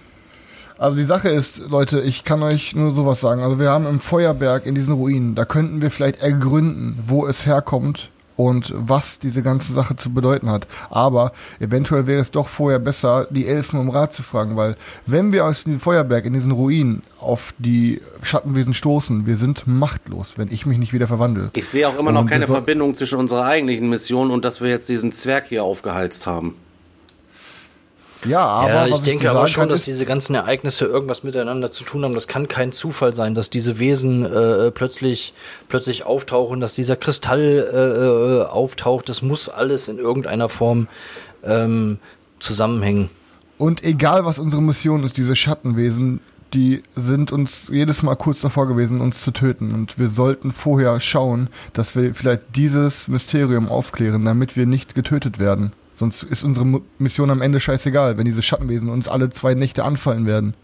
[0.77, 3.43] Also die Sache ist, Leute, ich kann euch nur sowas sagen.
[3.43, 7.47] Also wir haben im Feuerberg in diesen Ruinen, da könnten wir vielleicht ergründen, wo es
[7.47, 10.67] herkommt und was diese ganze Sache zu bedeuten hat.
[10.91, 15.33] Aber eventuell wäre es doch vorher besser, die Elfen um Rat zu fragen, weil wenn
[15.33, 20.51] wir aus dem Feuerberg in diesen Ruinen auf die Schattenwesen stoßen, wir sind machtlos, wenn
[20.51, 21.51] ich mich nicht wieder verwandle.
[21.55, 24.69] Ich sehe auch immer noch Und keine Verbindung zwischen unserer eigentlichen Mission und dass wir
[24.69, 26.57] jetzt diesen Zwerg hier aufgeheizt haben.
[28.25, 31.71] Ja, aber ja, ich denke dir aber schon, kann, dass diese ganzen Ereignisse irgendwas miteinander
[31.71, 32.15] zu tun haben.
[32.15, 35.35] Das kann kein Zufall sein, dass diese Wesen äh, plötzlich
[35.69, 39.09] plötzlich auftauchen, dass dieser Kristall äh, äh, auftaucht.
[39.09, 40.89] Das muss alles in irgendeiner Form
[41.45, 41.99] ähm,
[42.39, 43.11] zusammenhängen.
[43.59, 46.21] Und egal was unsere Mission ist, diese Schattenwesen,
[46.55, 49.75] die sind uns jedes Mal kurz davor gewesen, uns zu töten.
[49.75, 55.39] Und wir sollten vorher schauen, dass wir vielleicht dieses Mysterium aufklären, damit wir nicht getötet
[55.39, 55.73] werden.
[55.97, 60.27] Sonst ist unsere Mission am Ende scheißegal, wenn diese Schattenwesen uns alle zwei Nächte anfallen
[60.27, 60.55] werden.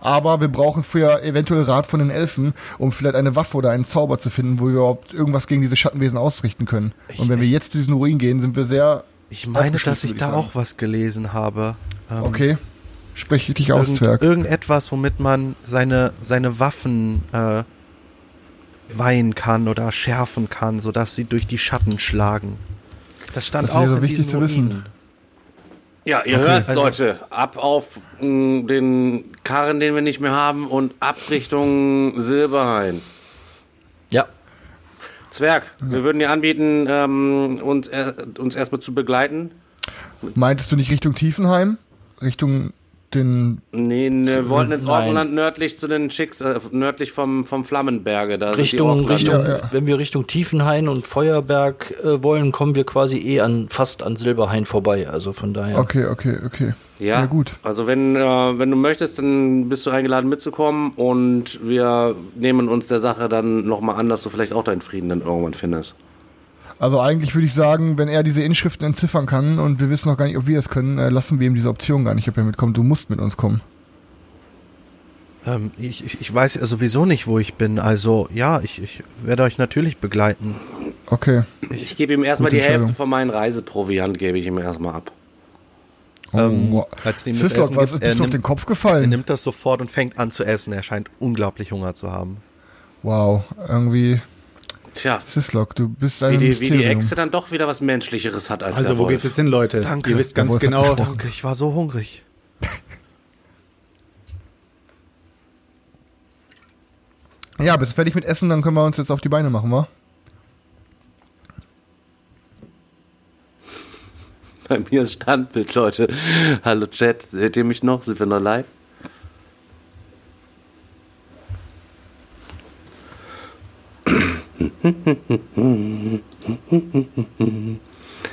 [0.00, 3.86] Aber wir brauchen vorher eventuell Rat von den Elfen, um vielleicht eine Waffe oder einen
[3.86, 6.92] Zauber zu finden, wo wir überhaupt irgendwas gegen diese Schattenwesen ausrichten können.
[7.16, 9.04] Und wenn wir jetzt zu diesen Ruinen gehen, sind wir sehr.
[9.30, 10.36] Ich meine, dass ich würde da ich sagen.
[10.48, 11.76] auch was gelesen habe.
[12.10, 12.58] Ähm, Okay.
[13.14, 14.22] Sprich dich aus, Irgend, Zwerg.
[14.22, 17.62] irgendetwas, womit man seine, seine Waffen äh,
[18.92, 22.58] weihen kann oder schärfen kann, sodass sie durch die Schatten schlagen.
[23.34, 24.66] Das stand Das auch wäre in wichtig zu wissen.
[24.68, 24.86] Ruinen.
[26.06, 27.18] Ja, ihr Okay, hört's, also- Leute.
[27.30, 33.00] Ab auf mh, den Karren, den wir nicht mehr haben und ab Richtung Silberhain.
[34.10, 34.26] Ja.
[35.30, 39.50] Zwerg, wir würden dir anbieten, ähm, uns, äh, uns erstmal zu begleiten.
[40.34, 41.78] Meintest du nicht Richtung Tiefenheim?
[42.22, 42.72] Richtung
[43.14, 43.62] den.
[43.72, 44.86] Nee, wir wollten ins.
[44.86, 48.38] Orkenland nördlich zu den Schicks, äh, nördlich vom, vom Flammenberge.
[48.38, 49.14] Da Richtung, sind die Orklande.
[49.14, 49.68] Richtung, Ja, ja.
[49.72, 54.16] wenn wir Richtung Tiefenhain und Feuerberg äh, wollen, kommen wir quasi eh an fast an
[54.16, 55.08] Silberhain vorbei.
[55.08, 55.78] Also von daher.
[55.78, 56.74] Okay, okay, okay.
[56.98, 57.54] Ja, Ja, gut.
[57.62, 62.86] Also wenn, äh, wenn du möchtest, dann bist du eingeladen mitzukommen und wir nehmen uns
[62.86, 65.96] der Sache dann nochmal an, dass du vielleicht auch deinen Frieden dann irgendwann findest.
[66.84, 70.18] Also eigentlich würde ich sagen, wenn er diese Inschriften entziffern kann und wir wissen noch
[70.18, 72.36] gar nicht, ob wir es können, äh, lassen wir ihm diese Option gar nicht, ob
[72.36, 72.76] er mitkommt.
[72.76, 73.62] Du musst mit uns kommen.
[75.46, 77.78] Ähm, ich, ich- weiß ja sowieso nicht, wo ich bin.
[77.78, 80.56] Also ja, ich, ich werde euch natürlich begleiten.
[81.06, 81.44] Okay.
[81.70, 85.10] Ich gebe ihm erstmal Gute die Hälfte von meinen Reiseproviant, gebe ich ihm erstmal ab.
[86.32, 88.64] Oh, Ähm, als ihm Essen was gibt, ist, er bist du auf nimmt- den Kopf
[88.64, 89.08] Er gefallen?
[89.08, 90.74] nimmt das sofort und fängt an zu essen.
[90.74, 92.38] Er scheint unglaublich Hunger zu haben.
[93.02, 94.20] Wow, irgendwie.
[94.94, 96.84] Tja, Sislok, du bist ein wie die, wie die.
[96.84, 99.10] Echse dann doch wieder was Menschlicheres hat als Also der wo Wolf.
[99.10, 99.80] geht's jetzt hin, Leute?
[99.80, 100.10] Danke.
[100.10, 100.94] Ihr wisst ganz genau.
[100.94, 102.24] Danke, ich war so hungrig.
[107.58, 109.70] Ja, bist du fertig mit Essen, dann können wir uns jetzt auf die Beine machen,
[109.70, 109.86] wa?
[114.68, 116.08] Bei mir ist Standbild, Leute.
[116.64, 118.02] Hallo Chat, seht ihr mich noch?
[118.02, 118.64] Sind wir noch live?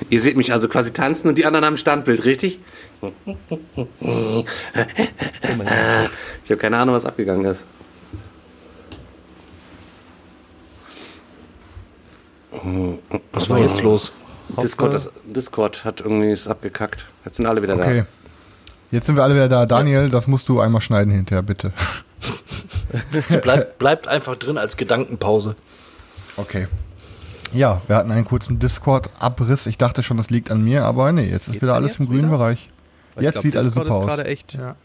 [0.09, 2.59] Ihr seht mich also quasi tanzen und die anderen haben Standbild, richtig?
[6.43, 7.63] Ich habe keine Ahnung, was abgegangen ist.
[13.31, 14.11] Was war jetzt los?
[14.61, 17.05] Discord, ist, Discord hat irgendwie ist abgekackt.
[17.23, 18.03] Jetzt sind alle wieder Okay.
[18.91, 19.65] Jetzt sind wir alle wieder da.
[19.65, 21.71] Daniel, das musst du einmal schneiden hinterher, bitte.
[23.41, 25.55] Bleib, bleibt einfach drin als Gedankenpause.
[26.41, 26.67] Okay.
[27.53, 29.65] Ja, wir hatten einen kurzen Discord-Abriss.
[29.65, 31.99] Ich dachte schon, das liegt an mir, aber nee, jetzt ist Geht's wieder alles jetzt
[31.99, 32.37] im grünen wieder?
[32.37, 32.69] Bereich.
[33.15, 34.07] Weil Jetzt glaub, sieht alles Discord super ist aus.
[34.17, 34.53] gerade echt.
[34.53, 34.75] Ja.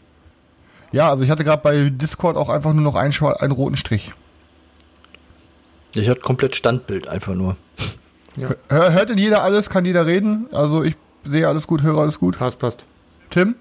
[0.91, 4.13] Ja, also ich hatte gerade bei Discord auch einfach nur noch einen, einen roten Strich.
[5.95, 7.55] Ich hatte komplett Standbild einfach nur.
[8.69, 9.69] Hör, hört denn jeder alles?
[9.69, 10.47] Kann jeder reden?
[10.51, 12.37] Also ich sehe alles gut, höre alles gut.
[12.37, 12.85] Passt, passt.
[13.29, 13.55] Tim?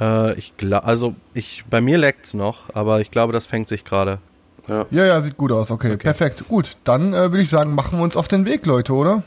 [0.00, 3.84] Äh, ich glaube, also ich, bei mir leckt's noch, aber ich glaube, das fängt sich
[3.84, 4.18] gerade.
[4.68, 4.86] Ja.
[4.90, 5.70] Ja, ja, sieht gut aus.
[5.70, 6.44] Okay, perfekt.
[6.48, 9.22] Gut, dann äh, würde ich sagen, machen wir uns auf den Weg, Leute, oder?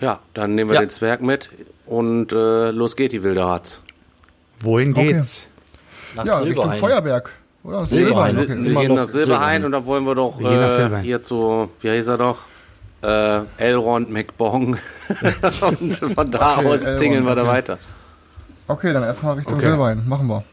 [0.00, 0.80] ja, dann nehmen wir Ja.
[0.80, 1.48] den Zwerg mit
[1.86, 3.80] und äh, los geht die wilde Harz.
[4.60, 5.12] Wohin Okay.
[5.14, 5.46] geht's?
[6.16, 6.80] Nach ja, Richtung Silberhain.
[6.80, 7.30] Feuerberg.
[7.62, 7.86] Oder?
[7.86, 8.36] Silberhain.
[8.36, 8.48] Wir, okay.
[8.64, 9.64] wir gehen nach Silberhain Silberhain.
[9.64, 10.50] und da wollen wir doch Wir
[10.96, 12.38] äh, hier zu, wie heißt er doch?
[13.02, 14.76] Äh, Elrond McBong.
[15.80, 17.50] und von da Okay, aus Elrond, zingeln wir da okay.
[17.50, 17.78] weiter.
[18.68, 19.66] Okay, dann erstmal Richtung Okay.
[19.68, 20.06] Silberhain.
[20.08, 20.44] Machen wir.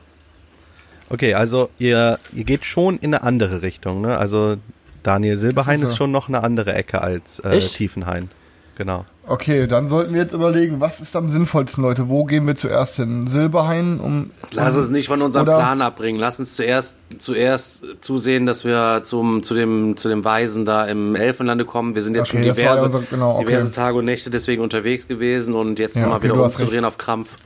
[1.12, 4.18] Okay, also ihr, ihr geht schon in eine andere Richtung, ne?
[4.18, 4.56] Also
[5.04, 7.60] Daniel Silberhain ist, ist schon noch eine andere Ecke als äh?
[7.60, 8.30] Tiefenhain.
[8.78, 9.06] Genau.
[9.28, 12.10] Okay, dann sollten wir jetzt überlegen, was ist am sinnvollsten, Leute?
[12.10, 13.28] Wo gehen wir zuerst hin?
[13.28, 14.32] Silberhain, um.
[14.54, 16.20] Lass uns nicht von unserem oder- Plan abbringen.
[16.20, 21.16] Lass uns zuerst, zuerst zusehen, dass wir zum, zu, dem, zu dem Weisen da im
[21.16, 21.94] Elfenlande kommen.
[21.94, 23.46] Wir sind jetzt Okay, schon ja diverse, unser- genau, okay.
[23.46, 26.86] diverse Tage und Nächte deswegen unterwegs gewesen und jetzt Ja, nochmal okay, wieder umzudrehen recht.
[26.86, 27.38] auf Krampf.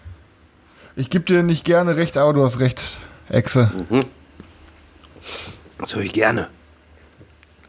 [0.95, 2.99] Ich gebe dir nicht gerne recht, aber du hast recht,
[3.29, 3.71] Echse.
[5.79, 6.47] Das höre ich gerne.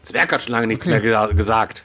[0.03, 0.99] Zwerg hat schon lange nichts Okay.
[1.01, 1.83] mehr ge gesagt.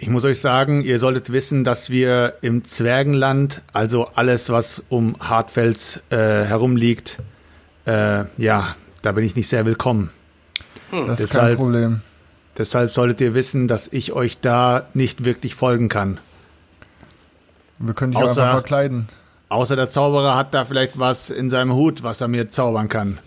[0.00, 5.16] Ich muss euch sagen, ihr solltet wissen, dass wir im Zwergenland, also alles, was um
[5.18, 7.18] Hartfels äh, herumliegt,
[7.84, 10.10] äh, ja, da bin ich nicht sehr willkommen.
[10.92, 12.00] Das ist kein Deshalb- Problem.
[12.56, 16.18] Deshalb solltet ihr wissen, dass ich euch da nicht wirklich folgen kann.
[17.78, 19.08] Wir können dich auch Außer- einfach verkleiden.
[19.48, 23.18] Außer der Zauberer hat da vielleicht was in seinem Hut, was er mir zaubern kann.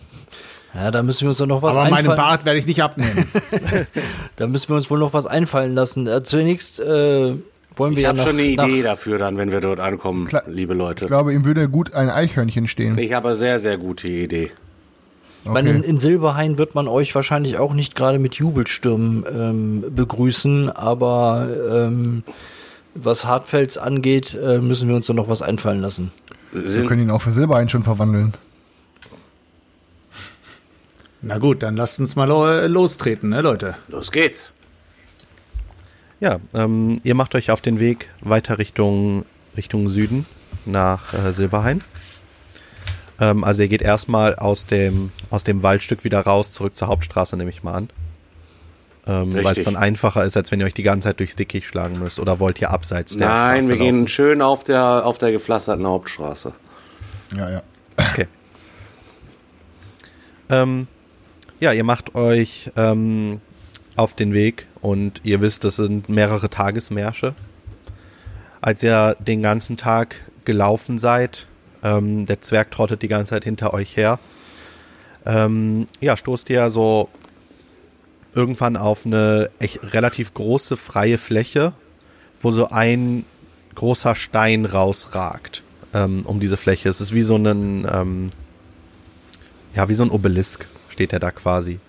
[0.73, 2.17] Ja, da müssen wir uns dann noch was Aber meinen einfallen.
[2.17, 3.25] Bart werde ich nicht abnehmen.
[4.37, 6.07] Da müssen wir uns wohl noch was einfallen lassen.
[6.07, 7.33] Äh, zunächst äh,
[7.75, 10.43] wollen wir Ich ja habe schon eine Idee dafür dann, wenn wir dort ankommen, Klar.
[10.47, 11.05] liebe Ich Leute.
[11.05, 12.97] glaube, ihm würde gut ein Eichhörnchen stehen.
[12.97, 14.51] Ich habe eine sehr, sehr gute Idee.
[15.43, 15.89] Ich meine, in, Okay.
[15.89, 22.23] in Silberhain wird man euch wahrscheinlich auch nicht gerade mit Jubelstürmen ähm, begrüßen, aber ähm,
[22.93, 26.11] was Hartfels angeht, äh, müssen wir uns dann noch was einfallen lassen.
[26.51, 28.33] Wir können ihn auch für Silberhain schon verwandeln.
[31.21, 33.75] Na gut, dann lasst uns mal lo lostreten, ne, Leute?
[33.89, 34.51] los geht's.
[36.19, 39.25] Ja, ähm, ihr macht euch auf den Weg weiter Richtung,
[39.55, 40.25] Richtung Süden
[40.65, 41.81] nach äh, Silberhain.
[43.19, 47.37] Ähm, also ihr geht erstmal aus dem, aus dem Waldstück wieder raus, zurück zur Hauptstraße,
[47.37, 47.89] nehme ich mal an.
[49.07, 51.65] Ähm, Weil es dann einfacher ist, als wenn ihr euch die ganze Zeit durchs Dickicht
[51.67, 52.19] schlagen müsst.
[52.19, 54.07] Oder wollt ihr abseits der Nein, Straße wir gehen laufen?
[54.07, 56.53] schön auf der, auf der gepflasterten Hauptstraße.
[57.35, 57.63] Ja, ja.
[57.97, 58.27] Okay.
[60.49, 60.87] Ähm,
[61.59, 63.41] ja, ihr macht euch ähm,
[63.95, 67.33] auf den Weg und ihr wisst, das sind mehrere Tagesmärsche.
[68.61, 71.47] Als ihr den ganzen Tag gelaufen seid,
[71.83, 74.19] ähm, der Zwerg trottet die ganze Zeit hinter euch her,
[75.25, 77.09] ähm, ja, stoßt ihr so
[78.33, 81.73] irgendwann auf eine echt relativ große freie Fläche,
[82.39, 83.25] wo so ein
[83.75, 85.63] großer Stein rausragt
[85.93, 86.89] ähm, um diese Fläche.
[86.89, 88.31] Es ist wie so ein, ähm,
[89.73, 91.79] ja, wie so ein Obelisk steht er da quasi.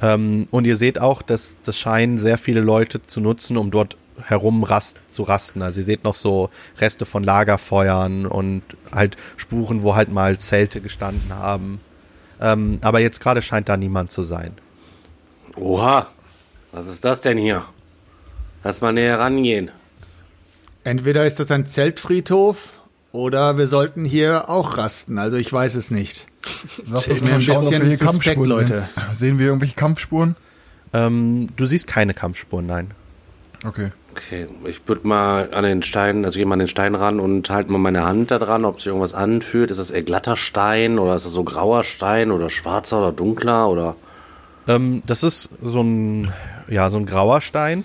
[0.00, 3.96] Ähm, und ihr seht auch, dass das scheinen sehr viele Leute zu nutzen, um dort
[4.22, 5.62] herum rast, zu rasten.
[5.62, 10.80] Also ihr seht noch so Reste von Lagerfeuern und halt Spuren, wo halt mal Zelte
[10.80, 11.80] gestanden haben.
[12.40, 14.52] Ähm, aber jetzt gerade scheint da niemand zu sein.
[15.56, 16.06] Oha,
[16.72, 17.64] was ist das denn hier?
[18.62, 19.70] Lass mal näher rangehen.
[20.84, 22.74] Entweder ist das ein Zeltfriedhof
[23.12, 25.18] oder wir sollten hier auch rasten.
[25.18, 26.26] Also ich weiß es nicht.
[26.86, 28.88] Sag ist mir ein bisschen hier suspekt, Kampfspuren Leute.
[28.94, 29.16] Sehen.
[29.16, 30.36] sehen wir irgendwelche Kampfspuren?
[30.92, 32.90] Ähm, du siehst keine Kampfspuren, nein.
[33.64, 33.90] Okay.
[34.12, 37.50] Okay, ich würde mal an den Stein, also gehe mal an den Stein ran und
[37.50, 39.70] halte mal meine Hand da dran, ob sich irgendwas anfühlt.
[39.70, 43.68] Ist das eher glatter Stein oder ist das so grauer Stein oder schwarzer oder dunkler
[43.68, 43.96] oder?
[44.68, 46.32] Ähm, das ist so ein,
[46.68, 47.84] ja, so ein grauer Stein.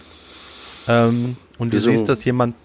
[0.87, 2.55] Ähm, und Wie du so- siehst, dass jemand,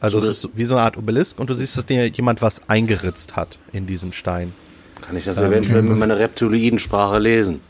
[0.00, 2.42] also so es ist wie so eine Art Obelisk und du siehst, dass dir jemand
[2.42, 4.52] was eingeritzt hat in diesen Stein.
[5.00, 7.60] Kann ich das eventuell mit meiner Reptiloidensprache lesen?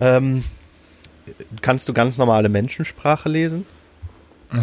[0.00, 0.44] Ähm,
[1.60, 3.66] kannst du ganz normale Menschensprache lesen?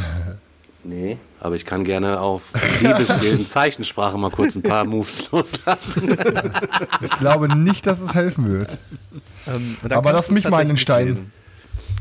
[0.87, 6.15] Nee, aber ich kann gerne auf Liebeswillen Zeichensprache mal kurz ein paar Moves loslassen.
[7.01, 8.77] Ich glaube nicht, dass es helfen wird.
[9.47, 11.07] Ähm, Aber lass mich mal in den tatsächlich Stein.
[11.07, 11.31] lesen.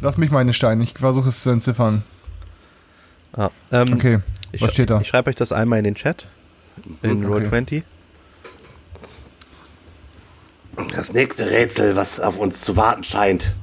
[0.03, 0.81] Lass mich mal in den Stein.
[0.83, 2.03] Ich versuche es zu entziffern.
[3.33, 4.21] Ah, ähm, Okay,
[4.53, 5.01] ich, was steht da?
[5.01, 6.27] Ich schreibe euch das einmal in den Chat.
[7.03, 7.47] In Okay.
[7.49, 7.83] Roll20.
[10.95, 13.55] Das nächste Rätsel, was auf uns zu warten scheint.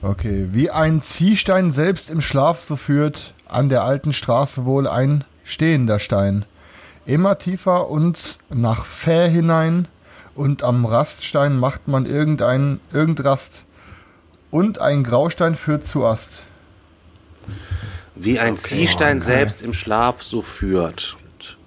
[0.00, 5.24] Okay, wie ein Ziehstein selbst im Schlaf so führt, an der alten Straße wohl ein
[5.44, 6.44] stehender Stein.
[7.06, 9.88] Immer tiefer uns nach Fäh hinein
[10.34, 13.64] und am Raststein macht man irgendein irgendrast
[14.50, 16.42] und ein Graustein führt zu Ast.
[18.14, 21.16] Wie ein Ziehstein selbst im Schlaf so führt.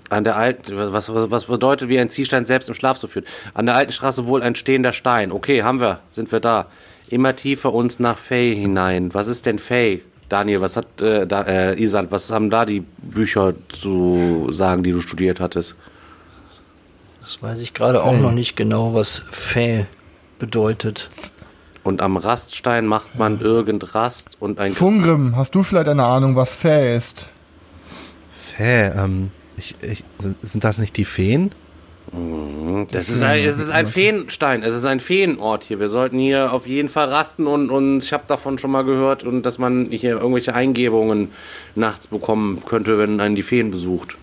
[0.09, 3.25] An der alten, was, was, was bedeutet, wie ein Ziehstein selbst im Schlaf so führt?
[3.53, 5.31] An der alten Straße wohl ein stehender Stein.
[5.31, 6.67] Okay, haben wir, sind wir da.
[7.07, 9.13] Immer tiefer uns nach Fey hinein.
[9.13, 10.03] Was ist denn Fey?
[10.31, 14.91] Daniel, was hat, äh, da, äh, Isand, was haben da die Bücher zu sagen, die
[14.91, 15.75] du studiert hattest?
[17.19, 19.85] Das weiß ich gerade auch noch nicht genau, was Fä
[20.39, 21.09] bedeutet.
[21.83, 26.37] Und am Raststein macht man irgend Rast und ein Fungrim, hast du vielleicht eine Ahnung,
[26.37, 27.25] was Fä ist?
[28.31, 30.03] Fä, ähm, ich, ich,
[30.41, 31.51] sind das nicht die Feen?
[32.13, 35.79] Das ist ein, es ist ein Feenstein, es ist ein Feenort hier.
[35.79, 39.23] Wir sollten hier auf jeden Fall rasten und, und ich habe davon schon mal gehört
[39.23, 41.31] und dass man hier irgendwelche Eingebungen
[41.75, 44.17] nachts bekommen könnte, wenn einen die Feen besucht.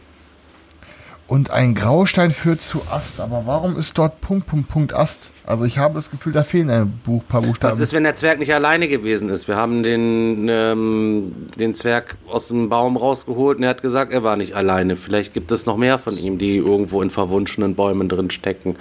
[1.28, 3.20] Und ein Graustein führt zu Ast.
[3.20, 5.18] Aber warum ist dort Punkt, Punkt, Punkt Ast?
[5.44, 7.70] Also ich habe das Gefühl, da fehlen ein Buch, paar Buchstaben.
[7.70, 9.46] Was ist, wenn der Zwerg nicht alleine gewesen ist?
[9.46, 14.24] Wir haben den, ähm, den Zwerg aus dem Baum rausgeholt und er hat gesagt, er
[14.24, 14.96] war nicht alleine.
[14.96, 18.76] Vielleicht gibt es noch mehr von ihm, die irgendwo in verwunschenen Bäumen drin stecken.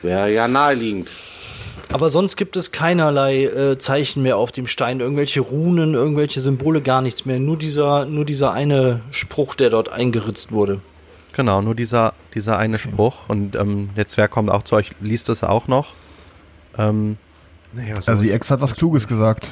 [0.00, 1.10] Wäre ja naheliegend.
[1.92, 6.80] Aber sonst gibt es keinerlei äh, Zeichen mehr auf dem Stein, irgendwelche Runen, irgendwelche Symbole,
[6.80, 7.38] gar nichts mehr.
[7.38, 10.80] Nur dieser, nur dieser eine Spruch, der dort eingeritzt wurde.
[11.36, 13.28] Genau, nur dieser, dieser eine Spruch.
[13.28, 15.92] Und ähm, der Zwerg kommt auch zu euch, liest es auch noch.
[16.78, 17.18] Ähm,
[17.74, 19.50] naja, so Also die Ex hat was Kluges gesagt.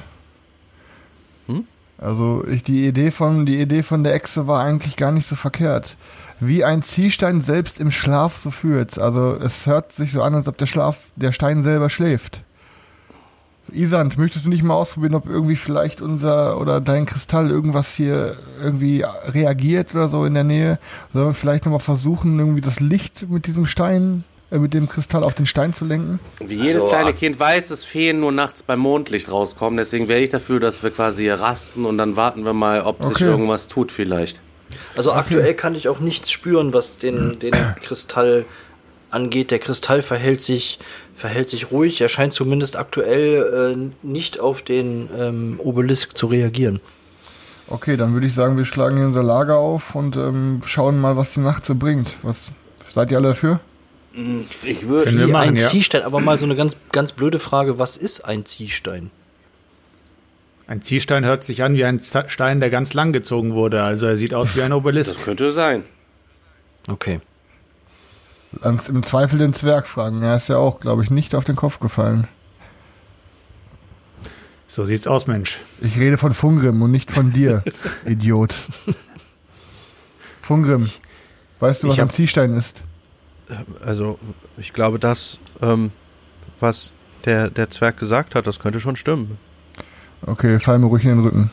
[1.46, 1.66] Hm?
[1.98, 5.36] Also ich, die Idee von die Idee von der Echse war eigentlich gar nicht so
[5.36, 5.98] verkehrt.
[6.40, 8.98] Wie ein Ziehstein selbst im Schlaf so führt.
[8.98, 12.44] Also es hört sich so an, als ob der Schlaf der Stein selber schläft.
[13.72, 18.36] Isand, möchtest du nicht mal ausprobieren, ob irgendwie vielleicht unser oder dein Kristall irgendwas hier
[18.62, 20.78] irgendwie reagiert oder so in der Nähe?
[21.12, 25.24] Sollen wir vielleicht nochmal versuchen, irgendwie das Licht mit diesem Stein, äh, mit dem Kristall
[25.24, 26.20] auf den Stein zu lenken?
[26.44, 27.12] Wie jedes Also, kleine ah.
[27.12, 29.78] Kind weiß, dass Feen nur nachts beim Mondlicht rauskommen.
[29.78, 33.02] Deswegen wäre ich dafür, dass wir quasi hier rasten und dann warten wir mal, ob
[33.02, 33.24] sich Okay.
[33.24, 34.40] irgendwas tut vielleicht.
[34.96, 38.44] Also aktuell kann ich auch nichts spüren, was den, den Kristall
[39.10, 39.50] angeht.
[39.52, 40.78] Der Kristall verhält sich,
[41.14, 42.00] verhält sich ruhig.
[42.00, 46.80] Er scheint zumindest aktuell äh, nicht auf den ähm, Obelisk zu reagieren.
[47.66, 51.16] Okay, dann würde ich sagen, wir schlagen hier unser Lager auf und ähm, schauen mal,
[51.16, 52.08] was die Nacht so bringt.
[52.22, 52.36] Was
[52.90, 53.60] seid ihr alle dafür?
[54.62, 55.10] Ich würde.
[55.26, 55.66] Machen, ein ja.
[55.66, 59.10] Ziehstein, aber mal so eine ganz, ganz blöde Frage, was ist ein Ziehstein?
[60.66, 63.82] Ein Ziehstein hört sich an wie ein Stein, der ganz lang gezogen wurde.
[63.82, 65.14] Also er sieht aus wie ein Obelisk.
[65.14, 65.84] Das könnte sein.
[66.88, 67.20] Okay.
[68.62, 70.22] Im Zweifel den Zwerg fragen.
[70.22, 72.28] Er ist ja auch, glaube ich, nicht auf den Kopf gefallen.
[74.68, 75.60] So sieht's aus, Mensch.
[75.80, 77.62] Ich rede von Fungrim und nicht von dir,
[78.06, 78.54] Idiot.
[80.42, 80.90] Fungrim,
[81.60, 82.82] weißt du, was hab- ein Ziehstein ist?
[83.84, 84.18] Also,
[84.56, 85.92] ich glaube, das, ähm,
[86.60, 86.92] was
[87.24, 89.38] der, der Zwerg gesagt hat, das könnte schon stimmen.
[90.26, 91.50] Okay, fall mir ruhig in den Rücken.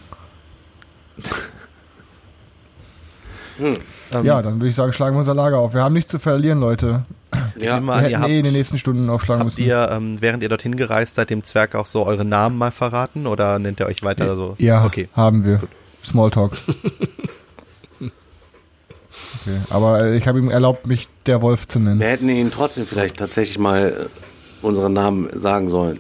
[4.14, 5.74] Ähm, Ja, dann würde ich sagen, schlagen wir unser Lager auf.
[5.74, 7.04] Wir haben nichts zu verlieren, Leute.
[7.34, 7.42] Ja.
[7.56, 9.68] Wir an, ihr hätten habt, eh in den nächsten Stunden aufschlagen habt müssen.
[9.68, 13.26] ihr, ähm, während ihr dorthin gereist seid, dem Zwerg auch so eure Namen mal verraten
[13.28, 14.56] oder nennt er euch weiter so?
[14.58, 15.08] Ja, Okay.
[15.16, 15.62] haben wir.
[16.04, 16.54] Smalltalk.
[18.02, 22.00] okay, aber äh, ich habe ihm erlaubt, mich der Wolf zu nennen.
[22.00, 26.00] Wir hätten ihnen trotzdem vielleicht tatsächlich mal äh, unseren Namen sagen sollen.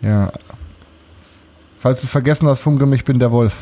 [0.00, 0.32] Ja.
[1.80, 3.54] Falls du es vergessen hast, Fungrim, ich bin der Wolf.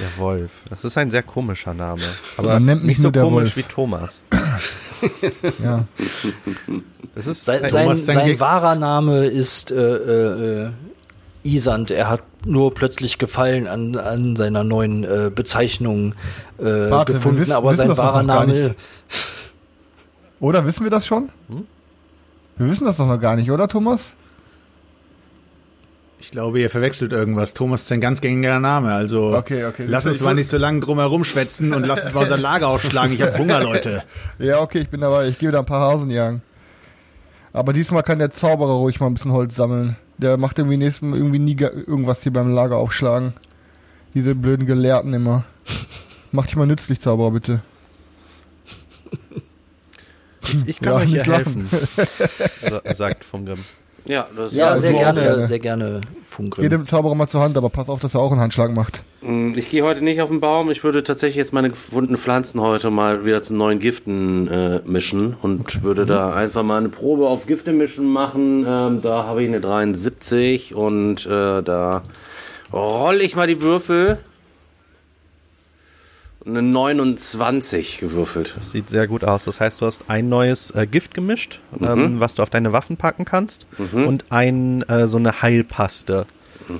[0.00, 0.62] Der Wolf.
[0.70, 2.02] Das ist ein sehr komischer Name.
[2.36, 3.56] Aber Man nennt mich nicht so komisch Wolf.
[3.56, 4.22] wie Thomas.
[5.64, 5.84] Ja.
[7.14, 10.70] Das ist Sein, ein- sein, sein wahrer Name ist äh, äh,
[11.42, 11.90] Isand.
[11.90, 16.14] Er hat nur plötzlich Gefallen an, an seiner neuen äh, Bezeichnung
[16.58, 18.52] äh, Warte, wir gefunden, wissen- aber wissen sein wahrer Name.
[18.52, 18.74] nicht.
[20.40, 21.30] Oder wissen wir das schon?
[21.48, 21.66] Hm?
[22.58, 24.12] Wir wissen das doch noch gar nicht, oder Thomas?
[26.30, 27.54] Ich glaube, ihr verwechselt irgendwas.
[27.54, 28.92] Thomas ist ein ganz gängiger Name.
[28.94, 29.86] Also Okay, okay.
[29.88, 32.38] lass Ich uns mal nicht so lange drum herum schwätzen und lasst uns mal unser
[32.38, 33.12] Lager aufschlagen.
[33.12, 34.04] Ich habe Hunger, Leute.
[34.38, 35.26] Ja, okay, ich bin dabei.
[35.26, 36.40] Ich gehe da ein paar Hasen jagen.
[37.52, 39.96] Aber diesmal kann der Zauberer ruhig mal ein bisschen Holz sammeln.
[40.18, 43.32] Der macht irgendwie nächstes Mal irgendwie nie ge- irgendwas hier beim Lager aufschlagen.
[44.14, 45.42] Diese blöden Gelehrten immer.
[46.30, 47.60] Mach dich mal nützlich, Zauberer, bitte.
[50.66, 51.68] ich kann Ja, euch helfen,
[52.94, 53.64] sagt Fungrim.
[54.06, 55.46] Ja, das Ja, Ja, sehr gerne, gerne.
[55.46, 56.62] sehr gerne, Fungrim.
[56.62, 59.02] Geh dem Zauberer mal zur Hand, aber pass auf, dass er auch einen Handschlag macht.
[59.22, 60.70] Mm, Ich gehe heute nicht auf den Baum.
[60.70, 65.36] Ich würde tatsächlich jetzt meine gefundenen Pflanzen heute mal wieder zu neuen Giften äh, mischen
[65.42, 68.64] und würde da einfach mal eine Probe auf Gifte mischen machen.
[68.66, 72.02] Ähm, da habe ich eine 73 und äh, da
[72.72, 74.18] roll ich mal die Würfel.
[76.46, 78.54] Eine 29 gewürfelt.
[78.56, 79.44] Das sieht sehr gut aus.
[79.44, 82.96] Das heißt, du hast ein neues äh, Gift gemischt, ähm, was du auf deine Waffen
[82.96, 86.24] packen kannst und ein, äh, so eine Heilpaste,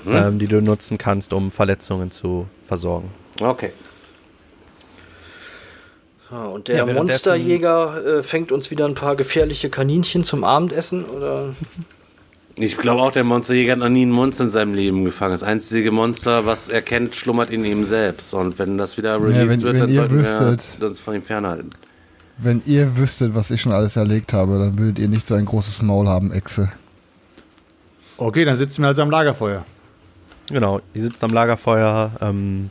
[0.06, 3.10] ähm, die du nutzen kannst, um Verletzungen zu versorgen.
[3.38, 3.72] Okay.
[6.30, 11.04] Ja, und der Ja, Monsterjäger äh, fängt uns wieder ein paar gefährliche Kaninchen zum Abendessen
[11.04, 11.54] oder
[12.56, 15.32] Ich glaube auch, der Monsterjäger hat noch nie ein Monster in seinem Leben gefangen.
[15.32, 18.34] Das einzige Monster, was er kennt, schlummert in ihm selbst.
[18.34, 20.80] Und wenn das wieder released wenn- wird, wenn dann sollten wüsstet.
[20.80, 21.70] wir uns von ihm fernhalten.
[22.38, 25.44] Wenn ihr wüsstet, was ich schon alles erlegt habe, dann würdet ihr nicht so ein
[25.44, 26.70] großes Maul haben, Echse.
[28.16, 29.64] Okay, dann sitzen wir also am Lagerfeuer.
[30.50, 32.10] Genau, ihr sitzt am Lagerfeuer.
[32.20, 32.70] Ähm,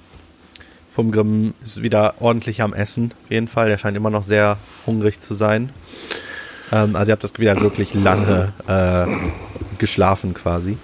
[0.92, 3.70] Fumgrim ist wieder ordentlich am Essen, auf jeden Fall.
[3.70, 5.70] Er scheint immer noch sehr hungrig zu sein.
[6.72, 9.06] Ähm, also ihr habt das wieder wirklich lange äh,
[9.80, 10.78] geschlafen quasi.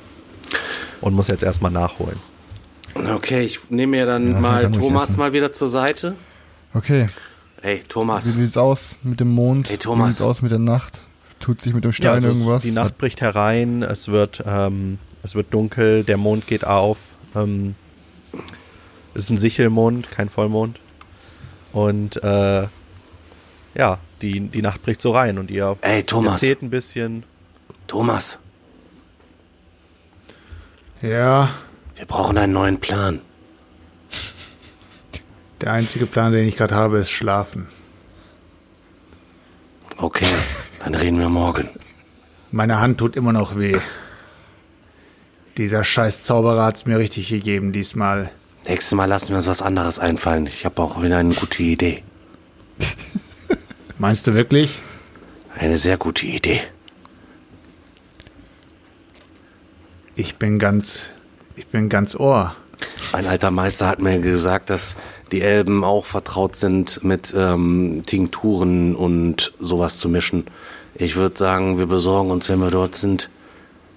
[1.01, 2.17] Und muss jetzt erstmal nachholen.
[2.95, 6.15] Okay, ich nehme mir dann Ja, mal ruhig Thomas mal wieder zur Seite.
[6.73, 7.09] Okay,
[7.61, 8.25] Hey, wie Thomas.
[8.25, 9.69] sieht's aus mit dem Mond?
[9.69, 10.07] Hey, Thomas.
[10.07, 10.99] Wie sieht's aus mit der Nacht?
[11.39, 12.63] Tut sich mit dem Stein also es- irgendwas?
[12.63, 17.15] Die Nacht bricht herein, es wird, ähm, es wird dunkel, der Mond geht auf.
[17.35, 17.75] Ähm,
[19.13, 20.79] es ist ein Sichelmond, kein Vollmond.
[21.73, 22.67] Und äh,
[23.75, 26.41] ja, die, die Nacht bricht so rein und ihr Ey, Thomas.
[26.41, 27.23] erzählt ein bisschen.
[27.87, 28.39] Thomas,
[31.05, 31.49] Ja,
[31.97, 33.21] wir brauchen einen neuen Plan.
[35.61, 37.67] der einzige Plan, den ich gerade habe, ist schlafen.
[39.97, 40.33] Okay,
[40.83, 41.69] dann reden wir morgen.
[42.51, 43.77] Meine Hand tut immer noch weh.
[45.57, 48.31] Dieser scheiß Zauberer hat's mir richtig gegeben diesmal.
[48.67, 50.47] Nächstes Mal lassen wir uns was anderes einfallen.
[50.47, 52.01] Ich habe auch wieder eine gute Idee.
[53.99, 54.79] Meinst du wirklich?
[55.55, 56.61] Eine sehr gute Idee.
[60.17, 61.07] Ich bin ganz,
[61.57, 62.55] ich bin ganz Ohr.
[63.11, 64.95] Ein alter Meister hat mir gesagt, dass
[65.33, 70.45] die Elben auch vertraut sind mit ähm, Tinkturen und sowas zu mischen.
[70.93, 73.29] Ich würde sagen, wir besorgen uns, wenn wir dort sind,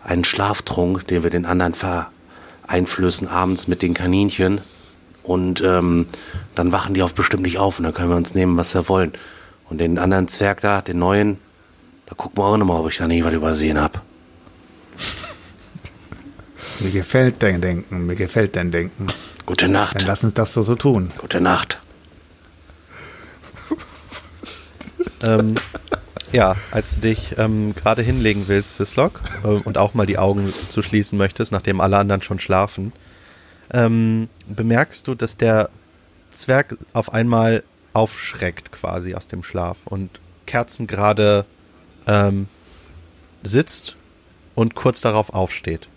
[0.03, 4.61] einen Schlaftrunk, den wir den anderen vereinflößen abends mit den Kaninchen.
[5.23, 6.07] Und ähm,
[6.57, 8.89] dann wachen die auf bestimmt nicht auf und dann können wir uns nehmen, was wir
[8.89, 9.12] wollen.
[9.71, 11.39] Und den anderen Zwerg da, den neuen,
[12.07, 14.03] da gucken wir auch nochmal, ob ich da nicht was übersehen hab.
[16.81, 19.09] Mir gefällt dein Denken, mir gefällt dein Denken.
[19.47, 20.03] Gute Dann Nacht.
[20.07, 21.11] lass uns das so, so tun.
[21.18, 21.81] Gute Nacht.
[25.22, 25.57] Ähm,
[26.31, 30.53] ja, als du dich ähm, gerade hinlegen willst, Sislok, äh, und auch mal die Augen
[30.70, 32.93] zu schließen möchtest, nachdem alle anderen schon schlafen,
[33.72, 35.70] ähm, bemerkst du, dass der
[36.31, 41.45] Zwerg auf einmal aufschreckt quasi aus dem Schlaf und Kerzen gerade
[42.07, 42.47] ähm,
[43.43, 43.97] sitzt
[44.55, 45.89] und kurz darauf aufsteht.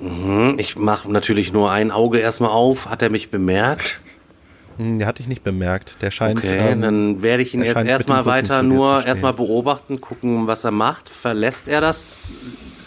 [0.00, 2.86] Hm, Ich mache natürlich nur ein Auge erstmal auf.
[2.88, 4.00] Hat er mich bemerkt?
[4.78, 5.96] Hm, der hat dich nicht bemerkt.
[6.00, 6.38] Der scheint.
[6.38, 10.70] Okay, ähm, dann werde ich ihn jetzt erstmal weiter nur erstmal beobachten, gucken, was er
[10.70, 11.08] macht.
[11.08, 12.34] Verlässt er das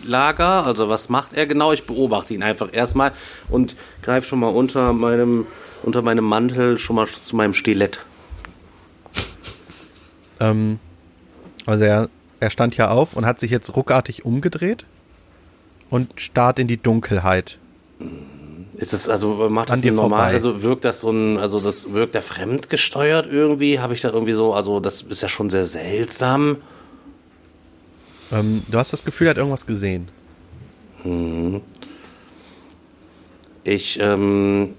[0.04, 0.66] Lager?
[0.66, 1.72] Also was macht er genau?
[1.72, 3.12] Ich beobachte ihn einfach erstmal
[3.50, 5.46] und greife schon mal unter meinem
[5.84, 8.00] unter meinem Mantel schon mal zu meinem Stilett.
[10.40, 10.80] Ähm,
[11.66, 12.10] also er,
[12.40, 14.86] er stand ja auf und hat sich jetzt ruckartig umgedreht
[15.94, 17.60] und starrt in die Dunkelheit.
[18.78, 20.20] Ist es also macht das dir normal?
[20.20, 20.34] vorbei.
[20.34, 23.80] Also wirkt das so ein also das wirkt der fremdgesteuert irgendwie?
[23.80, 26.58] Habe ich da irgendwie so also das ist ja schon sehr seltsam.
[28.32, 30.08] Ähm, du hast das Gefühl, er hat irgendwas gesehen.
[33.64, 34.74] Ich ähm,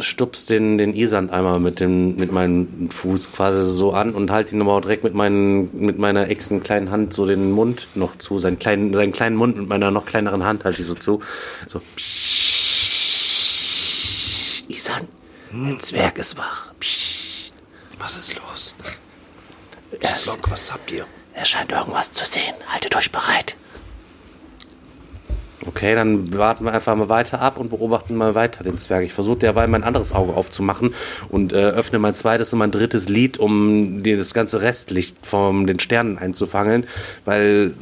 [0.00, 4.56] stups den, den Isand einmal mit, dem, mit meinem Fuß quasi so an und halte
[4.56, 8.38] ihn auch direkt mit, meinen, mit meiner exten kleinen Hand so den Mund noch zu.
[8.38, 11.20] Seinen kleinen, seinen kleinen Mund mit meiner noch kleineren Hand halte ich so zu.
[11.66, 11.80] So.
[11.96, 12.30] Psst,
[14.68, 15.08] Isan,
[15.52, 16.72] ein Zwerg ist wach.
[16.80, 17.52] Psst.
[17.98, 18.74] Was ist los?
[20.00, 21.06] Er, ist, was habt ihr?
[21.34, 22.54] er scheint irgendwas zu sehen.
[22.68, 23.56] Haltet euch bereit.
[25.66, 29.02] Okay, dann warten wir einfach mal weiter ab und beobachten mal weiter den Zwerg.
[29.04, 30.94] Ich versuche derweil mein anderes Auge aufzumachen
[31.30, 35.66] und äh, öffne mein zweites und mein drittes Lied, um dir das ganze Restlicht von
[35.66, 36.86] den Sternen einzufangen,
[37.24, 37.72] weil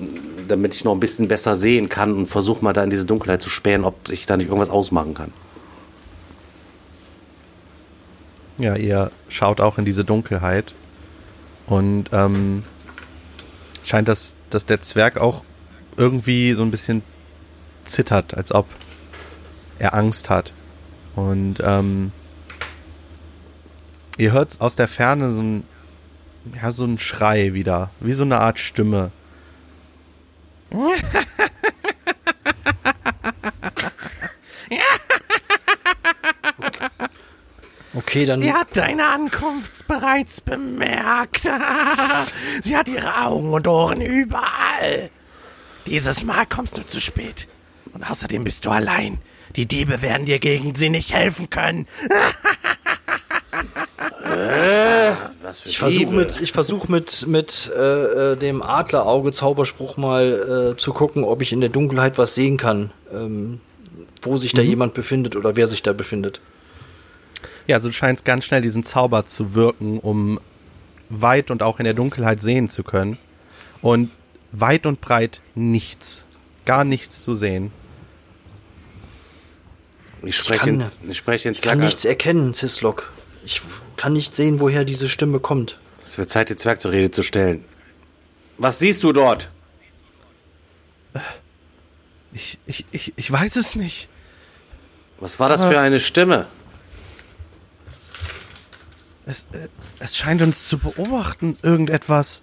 [0.46, 3.42] damit ich noch ein bisschen besser sehen kann und versuche mal da in diese Dunkelheit
[3.42, 5.32] zu spähen, ob ich da nicht irgendwas ausmachen kann.
[8.58, 10.72] Ja, ihr schaut auch in diese Dunkelheit
[11.66, 12.62] und ähm,
[13.82, 15.42] scheint, dass, dass der Zwerg auch
[15.96, 17.02] irgendwie so ein bisschen
[17.84, 18.66] zittert, als ob
[19.78, 20.52] er Angst hat.
[21.14, 22.12] Und ähm,
[24.16, 25.64] ihr hört aus der Ferne so ein,
[26.60, 29.10] ja, so ein Schrei wieder, wie so eine Art Stimme.
[37.94, 38.40] Okay, dann.
[38.40, 41.42] Sie hat deine Ankunft bereits bemerkt.
[42.62, 45.10] Sie hat ihre Augen und Ohren überall.
[45.86, 47.48] Dieses Mal kommst du zu spät.
[47.94, 49.18] Und außerdem bist du allein.
[49.56, 51.86] Die Diebe werden dir gegen sie nicht helfen können.
[55.42, 60.76] Was für Ich versuche mit, ich versuch mit, mit äh, äh, dem Adlerauge-Zauberspruch mal äh,
[60.78, 62.92] zu gucken, ob ich in der Dunkelheit was sehen kann.
[63.12, 63.60] Ähm,
[64.22, 66.40] wo sich da jemand befindet oder wer sich da befindet.
[67.66, 70.40] Ja, also du scheinst ganz schnell diesen Zauber zu wirken, um
[71.08, 73.18] weit und auch in der Dunkelheit sehen zu können.
[73.80, 74.10] Und
[74.52, 76.24] weit und breit nichts.
[76.64, 77.72] Gar nichts zu sehen.
[80.24, 83.10] Ich spreche, kann- in, ich spreche ins Ich kann nichts erkennen, Cislok.
[83.44, 83.60] Ich
[83.96, 85.78] kann nicht sehen, woher diese Stimme kommt.
[86.04, 87.64] Es wird Zeit, den Zwerg zur Rede zu stellen.
[88.58, 89.48] Was siehst du dort?
[92.32, 94.08] Ich, ich, ich, ich weiß es nicht.
[95.20, 96.46] Was war das für eine Stimme?
[99.26, 99.68] Es, äh,
[100.00, 102.42] es scheint uns zu beobachten, irgendetwas.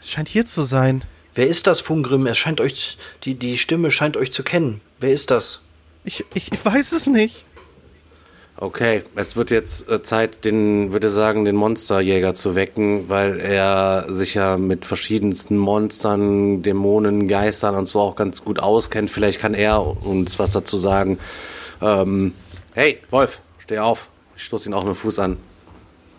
[0.00, 1.04] Es scheint hier zu sein.
[1.34, 2.26] Wer ist das, Fungrim?
[2.26, 4.80] Er scheint euch, die, die Stimme scheint euch zu kennen.
[5.00, 5.60] Wer ist das?
[6.06, 7.44] Ich, ich, ich weiß es nicht.
[8.58, 14.06] Okay, es wird jetzt äh, Zeit, den, würde sagen, den Monsterjäger zu wecken, weil er
[14.08, 19.10] sich ja mit verschiedensten Monstern, Dämonen, Geistern und so auch ganz gut auskennt.
[19.10, 21.18] Vielleicht kann er uns was dazu sagen.
[21.82, 22.32] Ähm,
[22.72, 24.08] hey, Wolf, steh auf.
[24.36, 25.36] Ich stoße ihn auch mit dem Fuß an.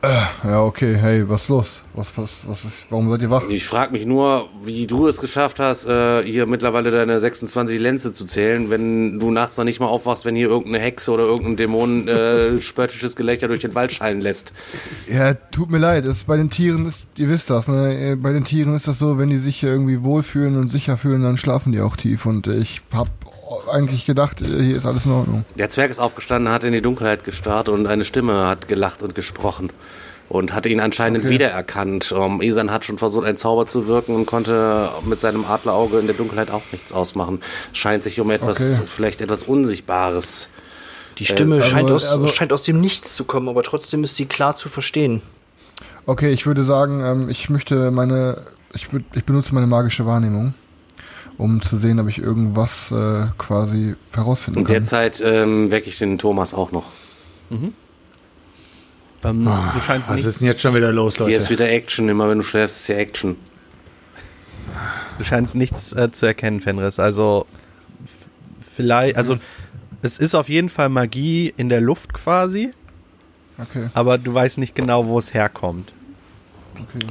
[0.04, 1.82] Ja, okay, hey, was ist los?
[1.96, 3.44] Was, was, was ist, warum seid ihr wach?
[3.50, 8.14] Ich frage mich nur, wie du es geschafft hast, äh, hier mittlerweile deine 26 Lenze
[8.14, 11.58] zu zählen, wenn du nachts noch nicht mal aufwachst, wenn hier irgendeine Hexe oder irgendein
[11.58, 14.54] Dämon äh, spöttisches Gelächter durch den Wald schallen lässt.
[15.12, 18.12] Ja, tut mir leid, es, bei den Tieren ist, ihr wisst das, ne?
[18.12, 21.24] Äh, Bei den Tieren ist das so, wenn die sich irgendwie wohlfühlen und sicher fühlen,
[21.24, 22.28] dann schlafen die auch tief.
[22.28, 23.08] Und äh, ich hab
[23.72, 25.46] eigentlich gedacht, äh, hier ist alles in Ordnung.
[25.56, 29.16] Der Zwerg ist aufgestanden, hat in die Dunkelheit gestarrt und eine Stimme hat gelacht und
[29.16, 29.72] gesprochen
[30.30, 31.30] und hatte ihn anscheinend Okay.
[31.30, 32.12] wiedererkannt.
[32.12, 36.06] Um, Isan hat schon versucht, einen Zauber zu wirken und konnte mit seinem Adlerauge in
[36.08, 37.40] der Dunkelheit auch nichts ausmachen.
[37.74, 38.88] Scheint sich um etwas, Okay.
[38.88, 40.50] vielleicht etwas Unsichtbares.
[41.20, 44.16] Die Stimme also- scheint, aus, also- scheint aus dem Nichts zu kommen, aber trotzdem ist
[44.16, 45.22] sie klar zu verstehen.
[46.06, 48.44] Okay, ich würde sagen, ähm, ich möchte meine,
[48.74, 50.54] ich, ich benutze meine magische Wahrnehmung,
[51.38, 54.74] um zu sehen, ob ich irgendwas äh, quasi herausfinden In kann.
[54.74, 56.86] der Zeit ähm, wecke ich den Thomas auch noch.
[57.52, 57.74] Ähm,
[59.24, 61.30] du scheinst Was nichts, ist denn jetzt schon wieder los, Leute?
[61.32, 62.08] Hier ist wieder Action.
[62.10, 63.36] Immer wenn du schläfst, ist hier Action.
[65.18, 67.00] du scheinst nichts äh, zu erkennen, Fenris.
[67.00, 67.46] Also
[68.76, 69.38] vielleicht, also
[70.02, 72.72] es ist auf jeden Fall Magie in der Luft quasi,
[73.60, 75.92] Okay, aber du weißt nicht genau, wo es herkommt.
[76.76, 77.08] okay.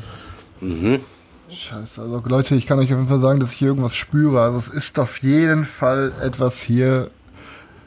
[0.60, 1.00] Mhm.
[1.48, 4.40] Scheiße, also Leute, ich kann euch auf jeden Fall sagen, dass ich hier irgendwas spüre.
[4.40, 7.10] Also es ist auf jeden Fall etwas hier,